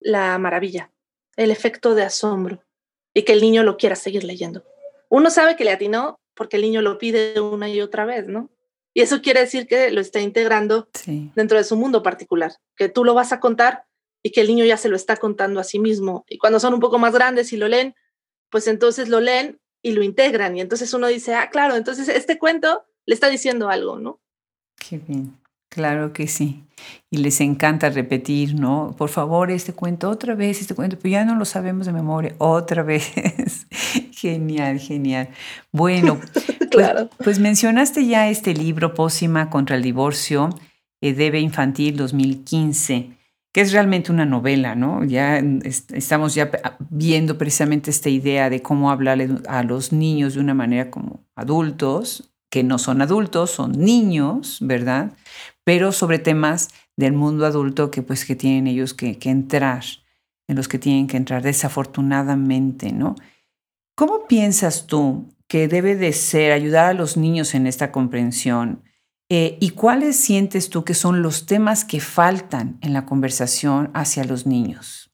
[0.00, 0.92] la maravilla,
[1.36, 2.62] el efecto de asombro
[3.12, 4.62] y que el niño lo quiera seguir leyendo.
[5.08, 8.48] Uno sabe que le atinó porque el niño lo pide una y otra vez, ¿no?
[8.98, 10.88] Y eso quiere decir que lo está integrando
[11.36, 13.84] dentro de su mundo particular, que tú lo vas a contar
[14.24, 16.24] y que el niño ya se lo está contando a sí mismo.
[16.28, 17.94] Y cuando son un poco más grandes y lo leen,
[18.50, 20.56] pues entonces lo leen y lo integran.
[20.56, 24.20] Y entonces uno dice, ah, claro, entonces este cuento le está diciendo algo, ¿no?
[24.76, 25.38] Qué bien.
[25.68, 26.64] Claro que sí.
[27.08, 28.96] Y les encanta repetir, ¿no?
[28.98, 32.34] Por favor, este cuento otra vez, este cuento, pero ya no lo sabemos de memoria,
[32.38, 33.12] otra vez.
[34.10, 35.28] genial, genial.
[35.70, 36.20] Bueno,
[36.70, 37.10] claro.
[37.22, 40.50] pues, mencionaste ya este libro, Pósima contra el divorcio,
[41.00, 43.18] eh, Debe Infantil 2015
[43.50, 45.04] que es realmente una novela, ¿no?
[45.04, 45.42] Ya
[45.94, 46.50] estamos ya
[46.90, 52.30] viendo precisamente esta idea de cómo hablarle a los niños de una manera como adultos,
[52.50, 55.12] que no son adultos, son niños, ¿verdad?
[55.68, 59.84] pero sobre temas del mundo adulto que pues que tienen ellos que, entrar,
[60.48, 63.16] en los que tienen que entrar desafortunadamente, ¿no?
[63.94, 68.84] ¿Cómo piensas tú que debe de ser ayudar a los niños en esta comprensión?
[69.30, 74.24] Eh, ¿Y cuáles sientes tú que son los temas que faltan en la conversación hacia
[74.24, 75.10] los niños?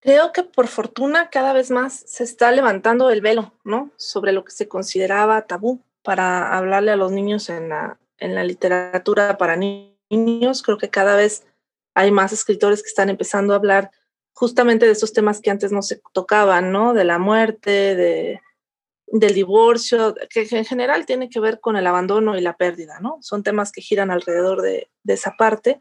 [0.00, 3.90] Creo que por fortuna cada vez más se está levantando el velo, ¿no?
[3.96, 8.44] Sobre lo que se consideraba tabú para hablarle a los niños en la, en la
[8.44, 10.62] literatura para niños.
[10.62, 11.46] Creo que cada vez
[11.94, 13.90] hay más escritores que están empezando a hablar
[14.34, 16.92] justamente de esos temas que antes no se tocaban, ¿no?
[16.92, 18.40] De la muerte, de,
[19.06, 23.18] del divorcio, que en general tiene que ver con el abandono y la pérdida, ¿no?
[23.20, 25.80] Son temas que giran alrededor de, esa parte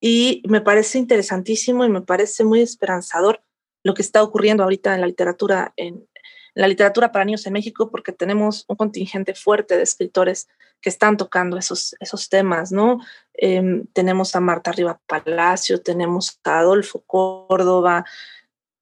[0.00, 3.42] y me parece interesantísimo y me parece muy esperanzador
[3.82, 6.08] lo que está ocurriendo ahorita en la literatura en,
[6.56, 10.48] la literatura para niños en México porque tenemos un contingente fuerte de escritores
[10.80, 12.98] que están tocando esos, esos temas, ¿no?
[13.34, 18.06] Em, tenemos a Marta Riva Palacio, tenemos a Adolfo Córdoba,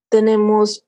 [0.09, 0.85] tenemos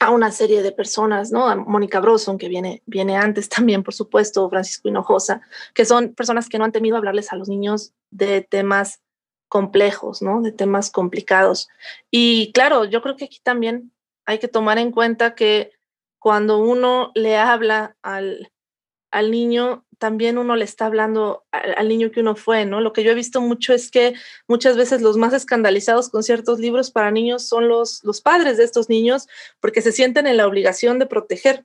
[0.00, 1.48] a una serie de personas, ¿no?
[1.48, 5.40] A Mónica Broson, que viene, viene antes también, por supuesto, Francisco Hinojosa,
[5.72, 9.00] que son personas que no han temido hablarles a los niños de temas
[9.48, 10.42] complejos, ¿no?
[10.42, 11.68] De temas complicados.
[12.10, 13.92] Y claro, yo creo que aquí también
[14.26, 15.72] hay que tomar en cuenta que
[16.18, 18.50] cuando uno le habla al,
[19.10, 22.80] al niño, también uno le está hablando al, niño que uno fue, ¿no?
[22.80, 24.14] Lo que yo he visto mucho es que
[24.48, 28.64] muchas veces los más escandalizados con ciertos libros para niños son los, los padres de
[28.64, 29.26] estos niños
[29.60, 31.64] porque se sienten en la obligación de proteger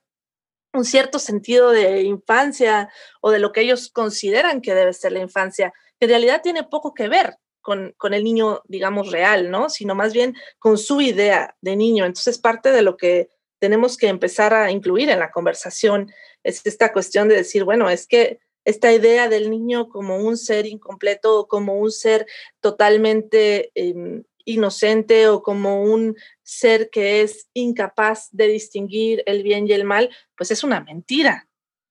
[0.73, 2.89] un cierto sentido de infancia
[3.21, 6.63] o de lo que ellos consideran que debe ser la infancia, que en realidad tiene
[6.63, 9.69] poco que ver con, con, el niño, digamos, real, ¿no?
[9.69, 12.05] Sino más bien con su idea de niño.
[12.05, 16.11] Entonces, parte de lo que tenemos que empezar a incluir en la conversación
[16.43, 20.65] es esta cuestión de decir, bueno, es que esta idea del niño como un ser
[20.65, 22.27] incompleto o como un ser
[22.59, 29.73] totalmente em, inocente o como un ser que es incapaz de distinguir el bien y
[29.73, 31.47] el mal, pues es una mentira.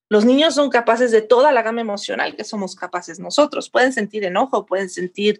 [0.09, 3.69] Los niños son capaces de toda la gama emocional que somos capaces nosotros.
[3.69, 5.39] Pueden sentir enojo, pueden sentir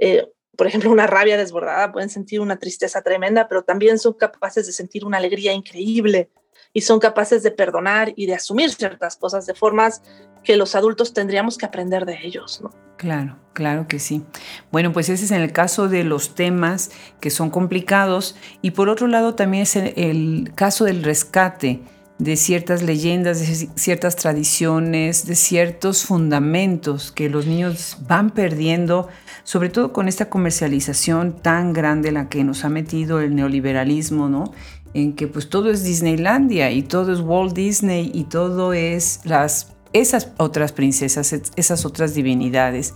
[0.00, 0.26] eh,
[0.58, 4.72] por ejemplo, una rabia desbordada, pueden sentir una tristeza tremenda, pero también son capaces de
[4.72, 6.30] sentir una alegría increíble.
[6.72, 10.02] Y son capaces de perdonar y de asumir ciertas cosas de formas
[10.44, 12.70] que los adultos tendríamos que aprender de ellos, ¿no?
[12.98, 14.24] Claro, claro que sí.
[14.72, 18.88] Bueno, pues ese es en el caso de los temas que son complicados y por
[18.88, 21.80] otro lado también es el, caso del rescate
[22.18, 29.06] de ciertas leyendas, de ciertas tradiciones, de ciertos fundamentos que los niños van perdiendo,
[29.44, 34.52] sobre todo con esta comercialización tan grande la que nos ha metido el neoliberalismo, ¿no?
[34.94, 39.74] En que pues todo es Disneylandia y todo es Walt Disney y todo es las
[39.92, 42.94] esas otras princesas, esas otras divinidades.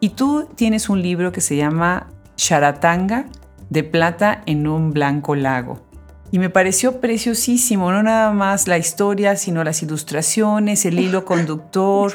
[0.00, 3.26] Y tú tienes un libro que se llama Charatanga
[3.70, 5.80] de plata en un blanco lago.
[6.30, 12.12] Y me pareció preciosísimo, no nada más la historia, sino las ilustraciones, el hilo conductor,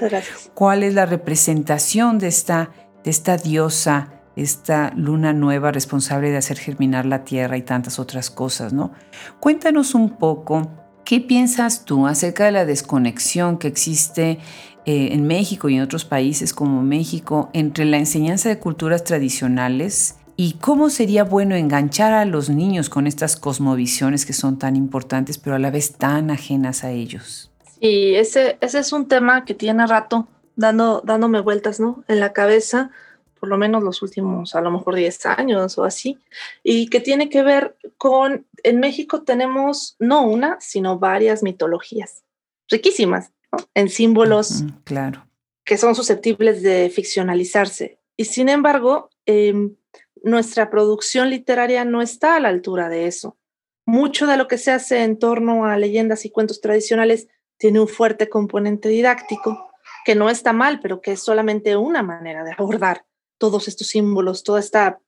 [0.53, 2.71] cuál es la representación de esta,
[3.03, 8.29] de esta diosa, esta luna nueva responsable de hacer germinar la tierra y tantas otras
[8.29, 8.91] cosas, ¿no?
[9.39, 10.69] Cuéntanos un poco
[11.09, 14.37] ¿Qué piensas tú acerca de la desconexión que existe
[14.85, 20.17] eh, en México y en otros países como México entre la enseñanza de culturas tradicionales
[20.35, 25.39] y cómo sería bueno enganchar a los niños con estas cosmovisiones que son tan importantes
[25.39, 27.49] pero a la vez tan ajenas a ellos?
[27.81, 32.03] Sí, ese, ese es un tema que tiene rato dando, dándome vueltas ¿no?
[32.07, 32.91] en la cabeza
[33.39, 36.19] por lo menos los últimos, a lo mejor 10 años o así,
[36.63, 42.23] y que tiene que ver con, en México tenemos no una, sino varias mitologías,
[42.69, 43.31] riquísimas,
[43.73, 45.25] en símbolos claro.
[45.63, 47.99] que son susceptibles de ficcionalizarse.
[48.15, 49.75] Y sin embargo, em,
[50.23, 53.37] nuestra producción literaria no está a la altura de eso.
[53.85, 57.87] Mucho de lo que se hace en torno a leyendas y cuentos tradicionales tiene un
[57.87, 59.71] fuerte componente didáctico,
[60.05, 63.05] que no está mal, pero que es solamente una manera de abordar
[63.39, 64.99] todos estos símbolos, toda esta,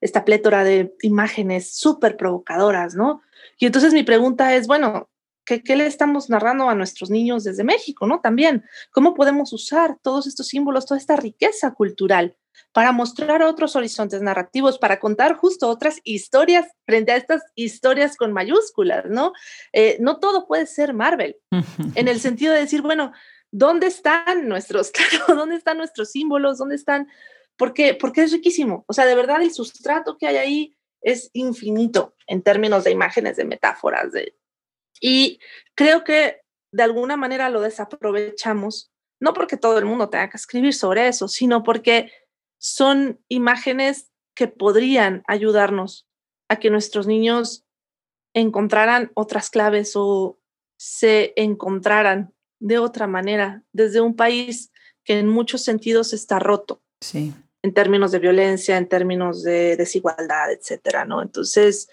[0.00, 3.20] esta plétora de imágenes súper provocadoras, ¿no?
[3.58, 5.10] Y entonces mi pregunta es, bueno,
[5.44, 8.20] ¿qué, ¿qué, le estamos narrando a nuestros niños desde México, ¿no?
[8.20, 12.36] También, ¿cómo podemos usar todos estos símbolos, toda esta riqueza cultural
[12.72, 18.32] para mostrar otros horizontes narrativos, para contar justo otras historias frente a estas historias con
[18.32, 19.32] mayúsculas, ¿no?
[19.72, 21.36] Eh, no todo puede ser Marvel,
[21.94, 23.12] en el sentido de decir, bueno,
[23.50, 26.58] ¿dónde están nuestros, claro, dónde están nuestros símbolos?
[26.58, 27.08] ¿Dónde están
[27.60, 28.86] porque, porque es riquísimo.
[28.88, 33.36] O sea, de verdad el sustrato que hay ahí es infinito en términos de imágenes,
[33.36, 34.12] de metáforas.
[34.12, 34.34] De...
[34.98, 35.40] Y
[35.74, 36.40] creo que
[36.72, 41.28] de alguna manera lo desaprovechamos, no porque todo el mundo tenga que escribir sobre eso,
[41.28, 42.10] sino porque
[42.58, 46.08] son imágenes que podrían ayudarnos
[46.48, 47.66] a que nuestros niños
[48.34, 50.40] encontraran otras claves o
[50.78, 54.72] se encontraran de otra manera desde un país
[55.04, 56.82] que en muchos sentidos está roto.
[57.02, 61.22] Sí en términos de violencia, en términos de desigualdad, etcétera, ¿no?
[61.22, 61.88] Entonces,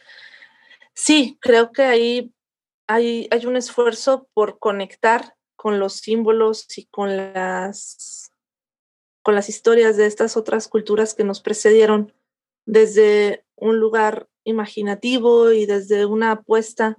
[0.93, 2.33] sí, creo que ahí
[2.87, 8.31] hay, hay un esfuerzo por conectar con los símbolos y con las,
[9.21, 12.13] con las historias de estas otras culturas que nos precedieron
[12.65, 16.97] desde un lugar imaginativo y desde una apuesta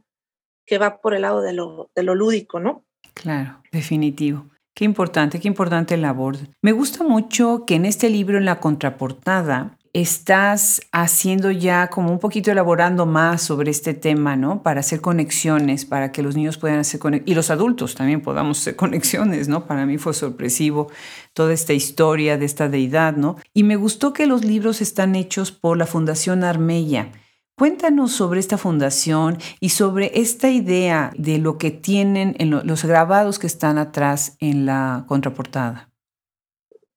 [0.66, 2.84] que va por el lado de lo, de lo lúdico, ¿no?
[3.14, 4.50] Claro, definitivo.
[4.78, 6.36] Qué importante, qué importante labor.
[6.62, 12.20] Me gusta mucho que en este libro, en la contraportada, estás haciendo ya como un
[12.20, 14.62] poquito elaborando más sobre este tema, ¿no?
[14.62, 18.60] Para hacer conexiones, para que los niños puedan hacer conexiones y los adultos también podamos
[18.60, 19.66] hacer conexiones, ¿no?
[19.66, 20.92] Para mí fue sorpresivo
[21.32, 23.34] toda esta historia de esta deidad, ¿no?
[23.52, 27.10] Y me gustó que los libros están hechos por la Fundación Armella
[27.58, 33.40] Cuéntanos sobre esta fundación y sobre esta idea de lo que tienen en los grabados
[33.40, 35.90] que están atrás en la contraportada.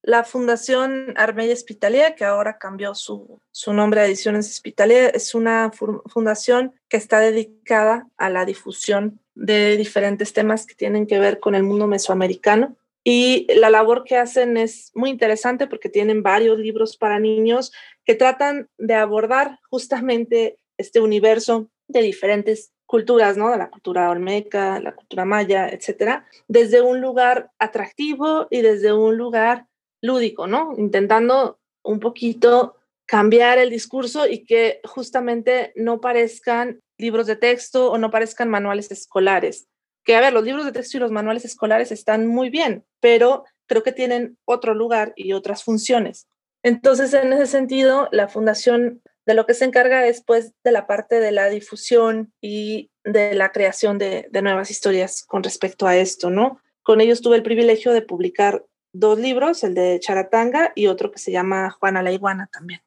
[0.04, 5.72] La Fundación Armella Hospitalia, que ahora cambió su, su nombre a Ediciones Hospitalia, es una
[5.72, 11.56] fundación que está dedicada a la difusión de diferentes temas que tienen que ver con
[11.56, 12.78] el mundo mesoamericano.
[13.04, 17.72] Y la labor que hacen es muy interesante porque tienen varios libros para niños
[18.06, 23.52] que tratan de abordar justamente este universo de diferentes culturas, ¿no?
[23.52, 29.18] De la cultura olmeca, la cultura maya, etcétera, desde un lugar atractivo y desde un
[29.18, 29.68] lugar
[30.02, 30.74] lúdico, ¿no?
[30.78, 37.98] Intentando un poquito cambiar el discurso y que justamente no parezcan libros de texto o
[37.98, 39.68] no parezcan manuales escolares.
[40.04, 43.46] Que, a ver, los libros de texto y los manuales escolares están muy bien, pero
[43.68, 46.28] creo que tienen otro lugar y otras funciones.
[46.64, 51.20] Entonces, en ese sentido, la Fundación de lo que se encarga después de la parte
[51.20, 56.60] de la difusión y de la creación de, nuevas historias con respecto a esto, ¿no?
[56.84, 61.20] Con ellos tuve el privilegio de publicar dos libros, el de Charatanga y otro que
[61.20, 62.82] se llama Juana la Iguana también.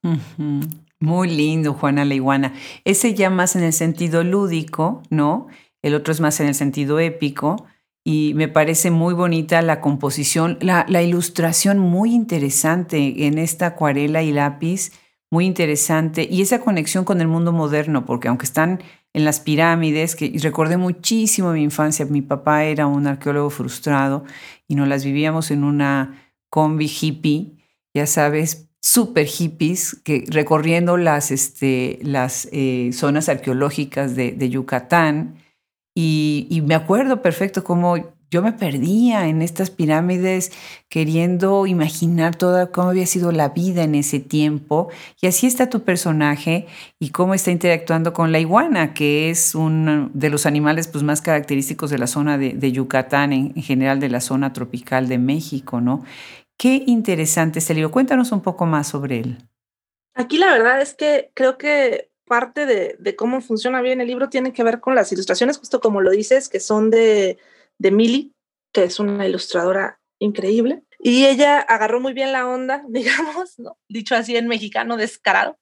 [0.98, 2.54] Muy lindo, Juana la Iguana.
[2.84, 5.48] Ese ya más en el sentido lúdico, ¿no?
[5.84, 7.66] el otro es más en el sentido épico
[8.04, 14.30] y me parece muy bonita la composición, la, ilustración muy interesante en esta acuarela y
[14.30, 14.92] lápiz,
[15.30, 18.82] muy interesante, y esa conexión con el mundo moderno, porque aunque están
[19.14, 24.24] en las pirámides, que recordé muchísimo mi infancia, mi papá era un arqueólogo frustrado
[24.68, 27.56] y nos las vivíamos en una combi hippie,
[27.94, 35.36] ya sabes, super hippies, que recorriendo las, este, las eh, zonas arqueológicas de Yucatán,
[35.94, 37.96] y, me acuerdo perfecto cómo
[38.30, 40.50] yo me perdía en estas pirámides
[40.88, 44.88] queriendo imaginar toda cómo había sido la vida en ese tiempo.
[45.20, 46.66] Y así está tu personaje
[46.98, 51.22] y cómo está interactuando con la iguana, que es uno de los animales pues, más
[51.22, 56.02] característicos de la zona de, Yucatán, en, general de la zona tropical de México, ¿no?
[56.58, 57.92] Qué interesante este libro.
[57.92, 59.38] Cuéntanos un poco más sobre él.
[60.16, 64.52] Aquí la verdad es que creo que parte de, cómo funciona bien el libro tiene
[64.52, 67.38] que ver con las ilustraciones, justo como lo dices, que son de
[67.78, 68.32] de Mili,
[68.72, 70.82] que es una ilustradora increíble.
[70.98, 73.56] Y ella agarró muy bien la onda, digamos,
[73.88, 75.58] dicho así en mexicano, descarado.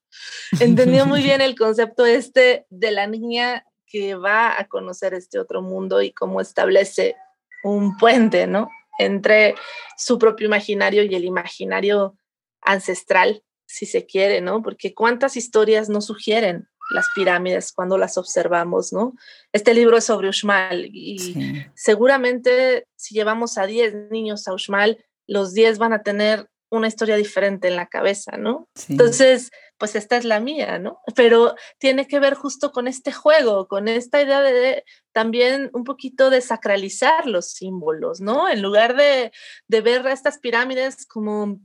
[0.61, 5.63] Entendió muy bien el concepto este de la niña que va a conocer este otro
[5.63, 7.17] mundo y cómo establece
[7.65, 8.69] un puente, ¿no?
[8.99, 9.55] Entre
[9.97, 12.17] su propio imaginario y el imaginario
[12.61, 13.43] ancestral,
[13.73, 14.62] si se quiere, ¿no?
[14.62, 19.14] Porque cuántas historias nos sugieren las pirámides cuando las observamos, ¿no?
[19.53, 25.55] Este libro es sobre Uxmal y seguramente si llevamos a 10 niños a Uxmal, los
[25.55, 28.68] 10 van a tener una historia diferente en la cabeza, ¿no?
[28.89, 31.01] Entonces, pues esta es la mía, ¿no?
[31.14, 36.31] Pero tiene que ver justo con este juego, con esta idea de también un poquito
[36.31, 38.49] de sacralizar los símbolos, ¿no?
[38.49, 39.33] En lugar de,
[39.68, 41.59] de ver a estas pirámides como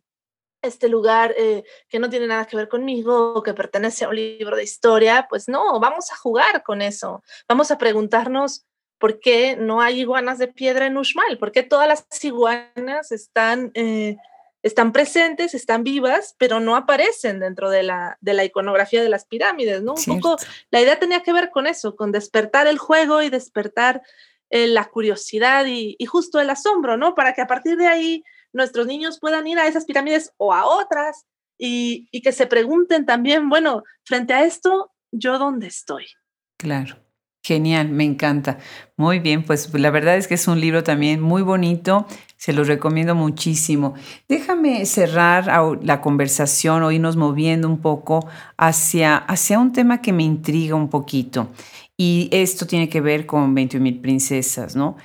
[0.61, 4.15] este lugar eh, que no tiene nada que ver conmigo o que pertenece a un
[4.15, 7.23] libro de historia, pues no, vamos a jugar con eso.
[7.47, 8.65] Vamos a preguntarnos
[8.97, 13.71] por qué no hay iguanas de piedra en Uxmal, por qué todas las iguanas están,
[13.75, 14.17] eh,
[14.63, 19.25] están presentes, están vivas, pero no aparecen dentro de la, de la iconografía de las
[19.25, 19.93] pirámides, ¿no?
[19.93, 20.37] Un poco
[20.71, 24.01] la idea tenía que ver con eso, con despertar el juego y despertar
[24.49, 27.13] eh, la curiosidad y, y justo el asombro, ¿no?
[27.13, 28.23] Para que a partir de ahí
[28.53, 31.25] nuestros niños puedan ir a esas pirámides o a otras
[31.57, 36.05] y, que se pregunten también, bueno, frente a esto, ¿yo dónde estoy?
[36.57, 36.97] Claro.
[37.43, 38.57] Genial, me encanta.
[38.97, 42.65] Muy bien, pues la verdad es que es un libro también muy bonito, se lo
[42.65, 43.93] recomiendo muchísimo.
[44.27, 45.47] Déjame cerrar
[45.81, 48.27] la conversación o irnos moviendo un poco
[48.57, 51.47] hacia, hacia un tema que me intriga un poquito.
[51.95, 54.97] Y esto tiene que ver con 21.000 princesas, ¿no?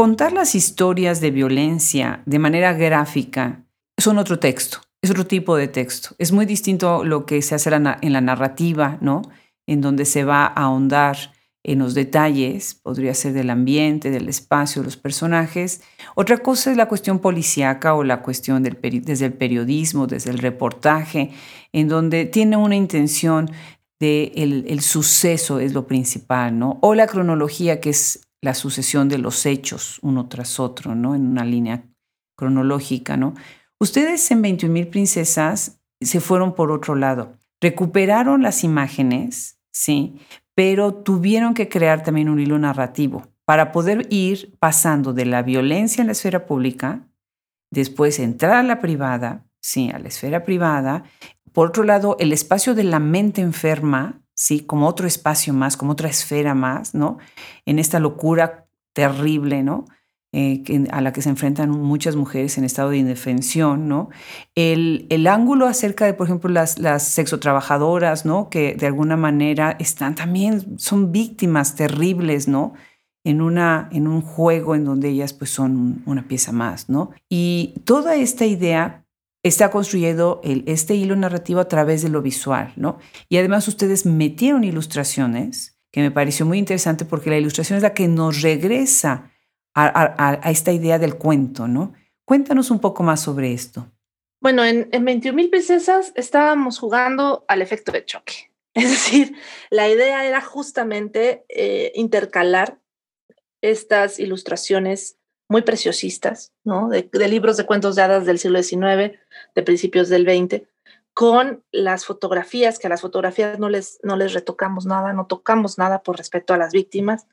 [0.00, 3.66] Contar las historias de violencia de manera gráfica
[3.98, 6.14] son otro texto, es otro tipo de texto.
[6.16, 9.20] Es muy distinto lo que se hace en la narrativa, ¿no?
[9.66, 14.82] En donde se va a ahondar en los detalles, podría ser del ambiente, del espacio,
[14.82, 15.82] los personajes.
[16.14, 20.38] Otra cosa es la cuestión policíaca o la cuestión del desde el periodismo, desde el
[20.38, 21.32] reportaje,
[21.74, 23.50] en donde tiene una intención
[23.98, 26.78] de el suceso es lo principal, ¿no?
[26.80, 31.14] O la cronología, que es la sucesión de los hechos uno tras otro, ¿no?
[31.14, 31.84] En una línea
[32.36, 33.34] cronológica, ¿no?
[33.78, 37.36] Ustedes en 21.000 princesas se fueron por otro lado.
[37.60, 40.18] Recuperaron las imágenes, sí,
[40.54, 46.00] pero tuvieron que crear también un hilo narrativo para poder ir pasando de la violencia
[46.00, 47.08] en la esfera pública,
[47.70, 51.04] después entrar a la privada, sí, a la esfera privada.
[51.52, 54.60] Por otro lado, el espacio de la mente enferma, ¿sí?
[54.60, 57.18] Como otro espacio más, como otra esfera más, ¿no?
[57.66, 59.84] En esta locura terrible, ¿no?
[60.32, 60.62] Eh,
[60.92, 64.08] a la que se enfrentan muchas mujeres en estado de indefensión, ¿no?
[64.54, 68.48] El, el ángulo acerca de, por ejemplo, las, las sexotrabajadoras, ¿no?
[68.48, 72.72] Que de alguna manera están también, son víctimas terribles, ¿no?
[73.24, 77.10] En, una, en un juego en donde ellas pues son una pieza más, ¿no?
[77.28, 79.04] Y toda esta idea
[79.42, 82.98] está construyendo este hilo narrativo a través de lo visual, ¿no?
[83.28, 87.94] Y además ustedes metieron ilustraciones, que me pareció muy interesante porque la ilustración es la
[87.94, 89.32] que nos regresa
[89.74, 91.94] a, esta idea del cuento, ¿no?
[92.24, 93.90] Cuéntanos un poco más sobre esto.
[94.40, 98.50] Bueno, en, en 21.000 princesas estábamos jugando al efecto de choque.
[98.74, 99.34] Es decir,
[99.70, 102.78] la idea era justamente eh, intercalar
[103.62, 105.19] estas ilustraciones
[105.50, 106.88] muy preciosistas, ¿no?
[106.88, 109.18] De, libros de cuentos de hadas del siglo XIX,
[109.56, 110.62] de principios del XX,
[111.12, 115.76] con las fotografías, que a las fotografías no les, no les retocamos nada, no tocamos
[115.76, 117.26] nada por respeto a las víctimas,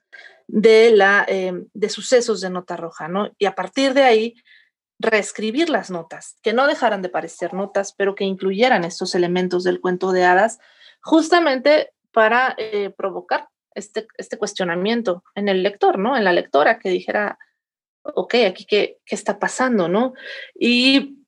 [0.47, 3.29] de, la, eh, de sucesos de nota roja, ¿no?
[3.37, 4.35] Y a partir de ahí,
[4.97, 9.79] reescribir las notas, que no dejaran de parecer notas, pero que incluyeran estos elementos del
[9.79, 10.57] cuento de hadas,
[11.03, 16.17] justamente para eh, provocar este, este cuestionamiento en el lector, ¿no?
[16.17, 17.37] En la lectora que dijera,
[18.15, 20.13] ok, aquí qué, qué está pasando, ¿no?
[20.55, 21.23] Y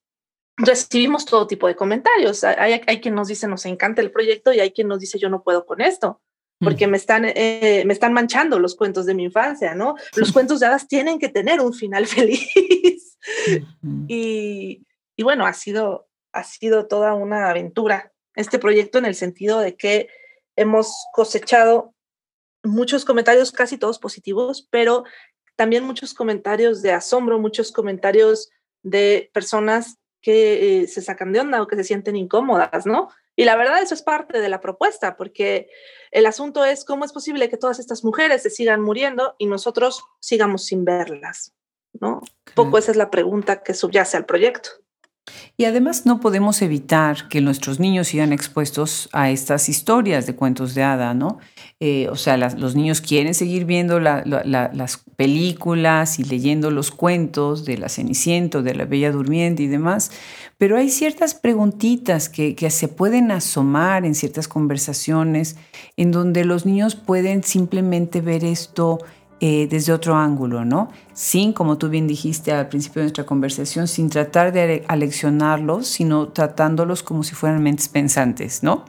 [0.57, 2.43] recibimos todo tipo de comentarios.
[2.43, 5.30] Hay, hay, quien nos dice, nos encanta el proyecto y hay quien nos dice, yo
[5.30, 6.21] no puedo con esto
[6.61, 9.95] porque me están, eh, me están manchando los cuentos de mi infancia, ¿no?
[10.15, 13.17] Los cuentos de hadas tienen que tener un final feliz.
[14.07, 19.59] y, y, bueno, ha sido, ha sido toda una aventura este proyecto en el sentido
[19.59, 20.09] de que
[20.55, 21.93] hemos cosechado
[22.63, 25.05] muchos comentarios, casi todos positivos, pero
[25.60, 28.49] también muchos comentarios de asombro, muchos comentarios
[28.82, 33.10] de personas que eh, se sacan de onda o que se sienten incómodas, ¿no?
[33.36, 35.68] Y la verdad eso es parte de la propuesta, porque
[36.12, 40.01] el asunto es cómo es posible que todas estas mujeres se sigan muriendo y nosotros
[40.22, 41.51] sigamos sin verlas,
[41.99, 42.22] ¿no?
[42.55, 44.70] Poco esa es la pregunta que subyace al proyecto.
[45.57, 50.74] Y además no podemos evitar que nuestros niños sigan expuestos a estas historias de cuentos
[50.74, 51.39] de hada, ¿no?
[51.82, 57.77] Eh, o sea, los niños quieren seguir viendo las películas y leyendo los cuentos de
[57.77, 60.11] la Cenicienta, de la Bella Durmiente y demás,
[60.57, 65.55] pero hay ciertas preguntitas que, que se pueden asomar en ciertas conversaciones
[65.95, 68.99] en donde los niños pueden simplemente ver esto
[69.41, 70.89] eh, desde otro ángulo, ¿no?
[71.13, 76.27] Sin, como tú bien dijiste al principio de nuestra conversación, sin tratar de aleccionarlos, sino
[76.27, 78.84] tratándolos como si fueran mentes pensantes, ¿no?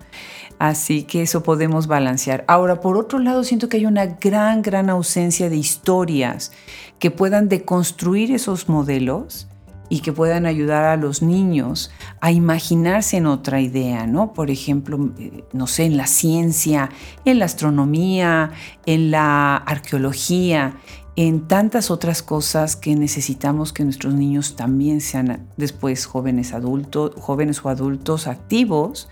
[0.61, 2.45] Así que eso podemos balancear.
[2.47, 6.53] Ahora, por otro lado, siento que hay una gran, gran ausencia de historias
[6.99, 9.49] que puedan deconstruir esos modelos
[9.89, 11.91] y que puedan ayudar a los niños
[12.21, 14.35] a imaginarse en otra idea, ¿no?
[14.35, 16.91] Por ejemplo, eh, no sé, en la ciencia,
[17.25, 18.51] en la astronomía,
[18.85, 20.77] en la arqueología,
[21.17, 27.65] en tantas otras cosas que necesitamos que nuestros niños también sean después jóvenes adultos, jóvenes
[27.65, 29.09] o adultos activos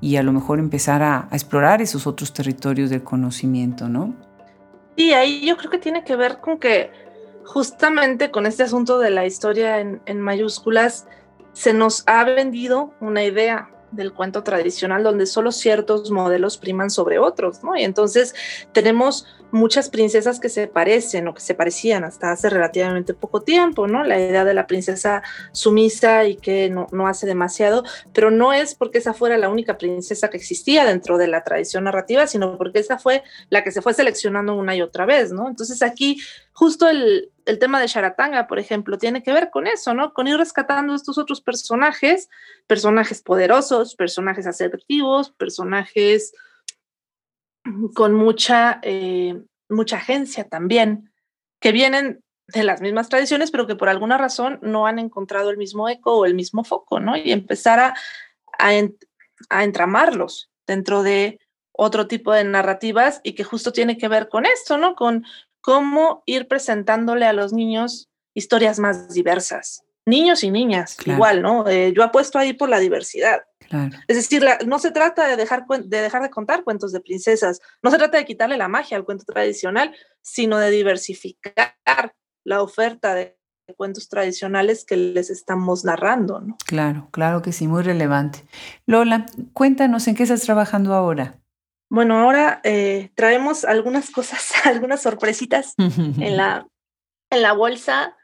[0.00, 4.14] y a lo mejor empezar a, explorar esos otros territorios del conocimiento, ¿no?
[4.96, 6.90] Y ahí yo creo que tiene que ver con que
[7.44, 11.06] justamente con este asunto de la historia en, mayúsculas,
[11.52, 17.18] se nos ha vendido una idea del cuento tradicional donde solo ciertos modelos priman sobre
[17.18, 17.74] otros, ¿no?
[17.74, 18.34] Y entonces
[18.72, 23.86] tenemos muchas princesas que se parecen o que se parecían hasta hace relativamente poco tiempo,
[23.86, 24.04] ¿no?
[24.04, 25.22] La idea de la princesa
[25.52, 29.78] sumisa y que no, no hace demasiado, pero no es porque esa fuera la única
[29.78, 33.82] princesa que existía dentro de la tradición narrativa, sino porque esa fue la que se
[33.82, 35.48] fue seleccionando una y otra vez, ¿no?
[35.48, 36.20] Entonces aquí
[36.52, 40.12] justo el, el tema de Sharatanga, por ejemplo, tiene que ver con eso, ¿no?
[40.12, 42.28] Con ir rescatando estos otros personajes,
[42.66, 46.34] personajes poderosos, personajes asertivos, personajes
[47.94, 51.12] con mucha, eh, mucha agencia también,
[51.60, 55.58] que vienen de las mismas tradiciones, pero que por alguna razón no han encontrado el
[55.58, 57.16] mismo eco o el mismo foco, ¿no?
[57.16, 57.94] Y empezar a,
[59.50, 61.40] a entramarlos dentro de
[61.72, 64.94] otro tipo de narrativas y que justo tiene que ver con esto, ¿no?
[64.94, 65.24] Con
[65.60, 69.84] cómo ir presentándole a los niños historias más diversas.
[70.06, 71.68] Niños y niñas, igual, ¿no?
[71.68, 73.42] Eh, yo apuesto ahí por la diversidad.
[74.06, 77.90] Es decir, no se trata de dejar, de dejar de contar cuentos de princesas, no
[77.90, 81.74] se trata de quitarle la magia al cuento tradicional, sino de diversificar
[82.44, 83.38] la oferta de
[83.76, 86.56] cuentos tradicionales que les estamos narrando, ¿no?
[86.66, 88.44] Claro, claro que sí, muy relevante.
[88.86, 91.38] Lola, cuéntanos en qué estás trabajando ahora.
[91.90, 96.66] Bueno, ahora eh, traemos algunas cosas, algunas sorpresitas en la,
[97.30, 98.14] en la bolsa.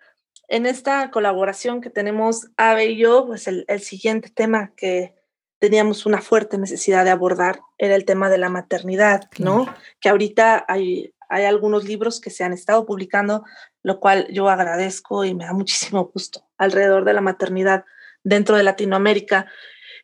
[0.47, 5.15] En esta colaboración que tenemos Ave y yo, pues el, siguiente tema que
[5.65, 9.67] teníamos una fuerte necesidad de abordar era el tema de la maternidad, ¿no?
[9.99, 13.47] Que ahorita hay, hay algunos libros que se han estado publicando,
[13.83, 17.87] lo cual yo agradezco y me da muchísimo gusto alrededor de la maternidad
[18.25, 19.47] dentro de Latinoamérica.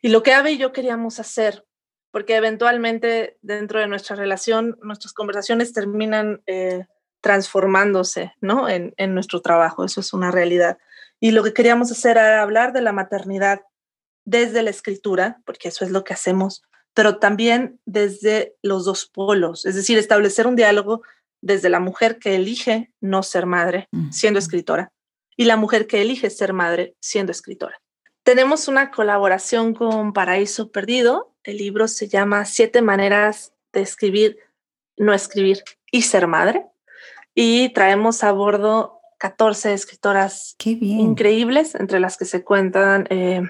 [0.00, 1.66] Y lo que Ave y yo queríamos hacer
[2.10, 6.86] porque eventualmente dentro de nuestra relación, nuestras conversaciones terminan eh,
[7.20, 8.66] transformándose, ¿no?
[8.66, 10.78] En, en, nuestro trabajo, eso es una realidad.
[11.20, 13.60] Y lo que queríamos hacer era hablar de la maternidad
[14.24, 16.62] desde la escritura, porque eso es lo que hacemos,
[16.94, 21.02] pero también desde los dos polos, es decir, establecer un diálogo
[21.40, 24.92] desde la mujer que elige no ser madre siendo escritora
[25.36, 27.80] y la mujer que elige ser madre siendo escritora.
[28.22, 31.34] Tenemos una colaboración con Paraíso Perdido.
[31.42, 34.38] El libro se llama Siete maneras de escribir,
[34.98, 36.66] no escribir y ser madre.
[37.34, 43.42] Y traemos a bordo 14 escritoras increíbles, entre las que se cuentan eh,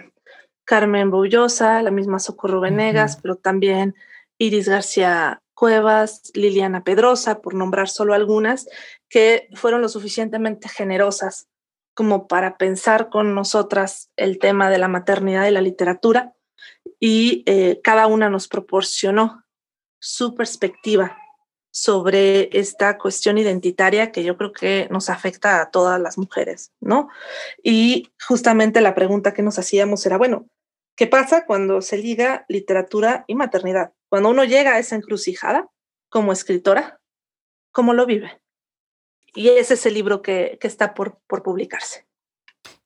[0.70, 3.96] Carmen Bullosa, la misma Socorro Venegas, pero también
[4.38, 8.68] Iris García Cuevas, Liliana Pedrosa, por nombrar solo algunas,
[9.08, 11.48] que fueron lo suficientemente generosas
[11.92, 16.36] como para pensar con nosotras el tema de la maternidad y la literatura
[17.00, 19.44] y eh, cada una nos proporcionó
[19.98, 21.18] su perspectiva
[21.72, 27.08] sobre esta cuestión identitaria que yo creo que nos afecta a todas las mujeres, ¿no?
[27.60, 30.46] Y justamente la pregunta que nos hacíamos era, bueno,
[31.00, 33.94] ¿qué pasa cuando se liga literatura y maternidad?
[34.10, 35.66] Cuando uno llega a esa encrucijada
[36.10, 37.00] como escritora,
[37.72, 38.42] ¿cómo lo vive?
[39.34, 42.06] Y ese es el libro que, que está por, por publicarse.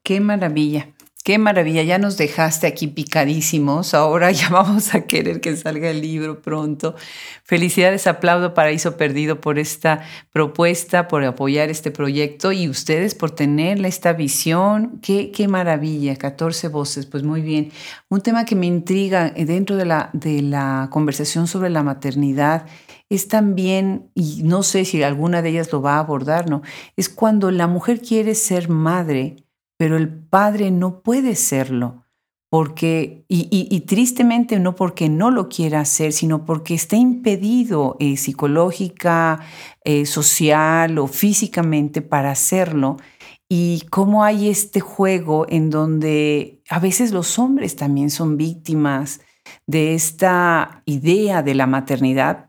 [0.05, 0.94] Qué maravilla.
[1.25, 3.95] Qué maravilla, ya nos dejaste aquí picadísimos.
[3.95, 6.97] Ahora ya vamos a querer que salga el libro pronto.
[7.45, 10.03] Felicidades, aplaudo Paraíso Perdido por esta
[10.33, 15.01] propuesta, por apoyar este proyecto y ustedes por tener esta visión.
[15.01, 17.73] Qué, qué maravilla, 14 voces, pues muy bien.
[18.11, 22.67] Un tema que me intriga eh, dentro de la, de la conversación sobre la maternidad
[23.09, 26.61] es también, y no sé si alguna de ellas lo va a abordar, ¿no?
[26.97, 29.44] Es cuando la mujer quiere ser madre
[29.85, 32.07] pero el padre no puede serlo,
[32.49, 39.41] porque, y, tristemente no porque no lo quiera hacer, sino porque está impedido eh, psicológica,
[39.85, 42.97] eh, social o físicamente para hacerlo.
[43.47, 49.21] Y cómo hay este juego en donde a veces los hombres también son víctimas
[49.67, 52.49] de esta idea de la maternidad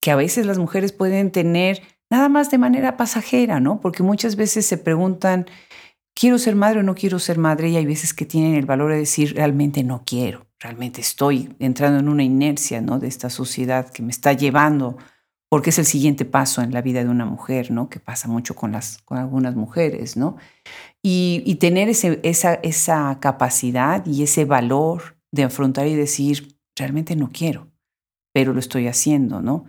[0.00, 3.80] que a veces las mujeres pueden tener nada más de manera pasajera, ¿no?
[3.80, 5.46] Porque muchas veces se preguntan,
[6.18, 8.90] quiero ser madre o no quiero ser madre y hay veces que tienen el valor
[8.90, 12.98] de decir realmente no quiero, realmente estoy entrando en una inercia ¿no?
[12.98, 14.96] de esta sociedad que me está llevando,
[15.50, 17.90] porque es el siguiente paso en la vida de una mujer, ¿no?
[17.90, 20.36] que pasa mucho con, las, con algunas mujeres, ¿no?
[21.02, 27.28] y, tener ese, esa, esa capacidad y ese valor de afrontar y decir realmente no
[27.30, 27.70] quiero,
[28.32, 29.66] pero lo estoy haciendo, ¿no?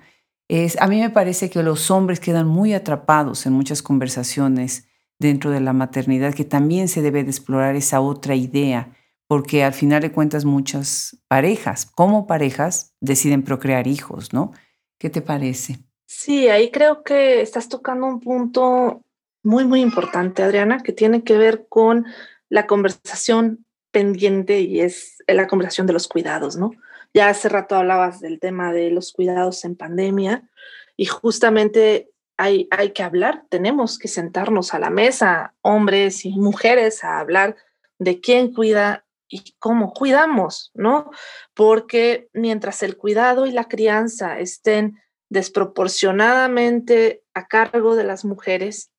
[0.50, 4.87] Es, a mí me parece que los hombres quedan muy atrapados en muchas conversaciones
[5.20, 8.96] dentro de la maternidad, que también se debe de explorar esa otra idea,
[9.28, 14.52] porque al final de cuentas muchas parejas, como parejas, deciden procrear hijos, ¿no?
[14.98, 15.80] ¿Qué te parece?
[16.06, 19.02] Sí, ahí creo que estás tocando un punto
[19.44, 22.06] muy, muy importante, Adriana, que tiene que ver con
[22.50, 26.72] la conversación pendiente y es la conversación de los cuidados, ¿no?
[27.14, 30.50] Ya hace rato hablabas del tema de los cuidados en pandemia
[30.96, 37.20] y justamente hay, que hablar, tenemos que sentarnos a la mesa, hombres y mujeres, a
[37.20, 37.56] hablar
[37.98, 41.10] de quién cuida y cómo cuidamos, ¿no?
[41.54, 48.92] Porque mientras el cuidado y la crianza estén desproporcionadamente a cargo de las mujeres,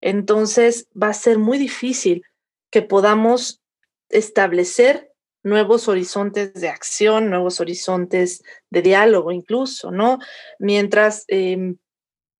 [0.00, 2.22] entonces va a ser muy difícil
[2.70, 3.60] que podamos
[4.08, 5.10] establecer
[5.42, 10.18] nuevos horizontes de acción, nuevos horizontes de diálogo incluso, ¿no?
[10.58, 11.76] Mientras em,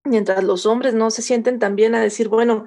[0.04, 2.66] mientras los hombres no se sienten también a decir, bueno,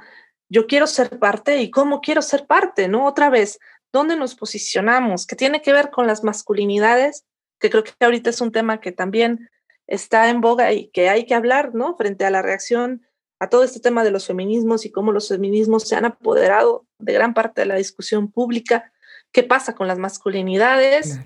[0.50, 3.06] yo quiero ser parte y cómo quiero ser parte, ¿no?
[3.06, 3.60] Otra vez,
[3.94, 5.28] ¿dónde nos posicionamos?
[5.28, 7.26] Que tiene que ver con las masculinidades,
[7.60, 9.50] que creo que ahorita es un tema que también
[9.88, 11.96] está en boga y que hay que hablar, ¿no?
[11.96, 13.06] Frente a la reacción
[13.40, 17.14] a todo este tema de los feminismos y cómo los feminismos se han apoderado de
[17.14, 18.92] gran parte de la discusión pública.
[19.32, 21.20] ¿Qué pasa con las masculinidades?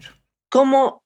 [0.49, 1.03] ¿Cómo,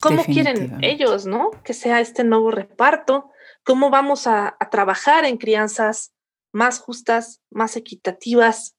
[0.00, 1.50] cómo quieren ellos, ¿no?
[1.64, 3.30] Que sea este nuevo reparto
[3.64, 6.14] cómo vamos a, trabajar en crianzas
[6.52, 8.76] más justas, más equitativas,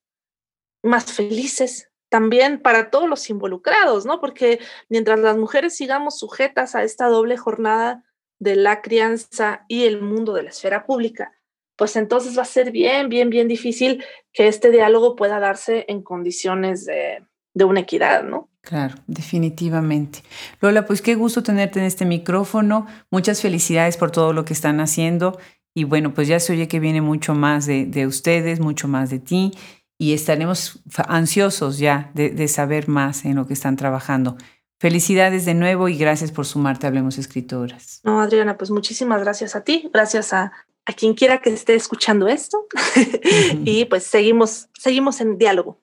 [0.84, 4.22] más felices también para todos los involucrados, ¿no?
[4.22, 8.04] Porque mientras las mujeres sigamos sujetas a esta doble jornada
[8.40, 11.34] de la crianza y el mundo de la esfera pública,
[11.76, 16.04] pues entonces va a ser bien, bien, bien difícil que este diálogo pueda darse en
[16.04, 17.26] condiciones de,
[17.56, 18.50] de una equidad, ¿no?
[18.62, 20.24] Claro, definitivamente.
[20.60, 22.86] Lola, pues qué gusto tenerte en este micrófono.
[23.10, 25.40] Muchas felicidades por todo lo que están haciendo.
[25.74, 29.20] Y bueno, pues ya se oye que viene mucho más de, ustedes, mucho más de
[29.20, 29.52] ti.
[29.98, 34.36] Y estaremos ansiosos ya de, saber más en lo que están trabajando.
[34.80, 38.02] Felicidades de nuevo y gracias por sumarte a Hablemos Escritoras.
[38.04, 40.52] No, Adriana, pues muchísimas gracias a ti, gracias a,
[40.86, 42.68] a quien quiera que esté escuchando esto.
[43.64, 45.80] y pues seguimos, seguimos en diálogo.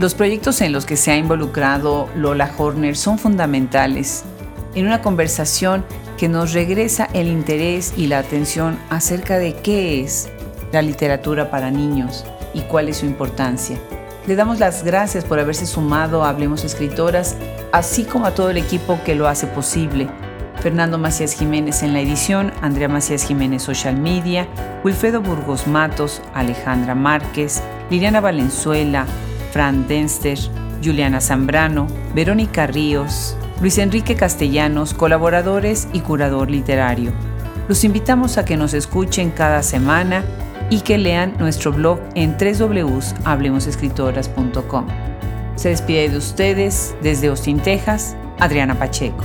[0.00, 4.24] Los proyectos en los que se ha involucrado Lola Horner son fundamentales
[4.74, 5.84] en una conversación
[6.16, 10.30] que nos regresa el interés y la atención acerca de qué es
[10.72, 12.24] la literatura para niños
[12.54, 13.78] y cuál es su importancia.
[14.26, 17.36] Le damos las gracias por haberse sumado a Hablemos Escritoras,
[17.70, 20.08] así como a todo el equipo que lo hace posible.
[20.62, 24.48] Fernando Macías Jiménez en la edición, Andrea Macías Jiménez Social Media,
[24.82, 29.04] Wilfredo Burgos Matos, Alejandra Márquez, Liliana Valenzuela,
[29.52, 30.38] Fran Denster,
[30.82, 37.12] Juliana Zambrano, Verónica Ríos, Luis Enrique Castellanos, colaboradores y curador literario.
[37.68, 40.24] Los invitamos a que nos escuchen cada semana
[40.70, 44.86] y que lean nuestro blog en www.hablemosescritoras.com.
[45.56, 49.22] Se despide de ustedes desde Austin, Texas, Adriana Pacheco.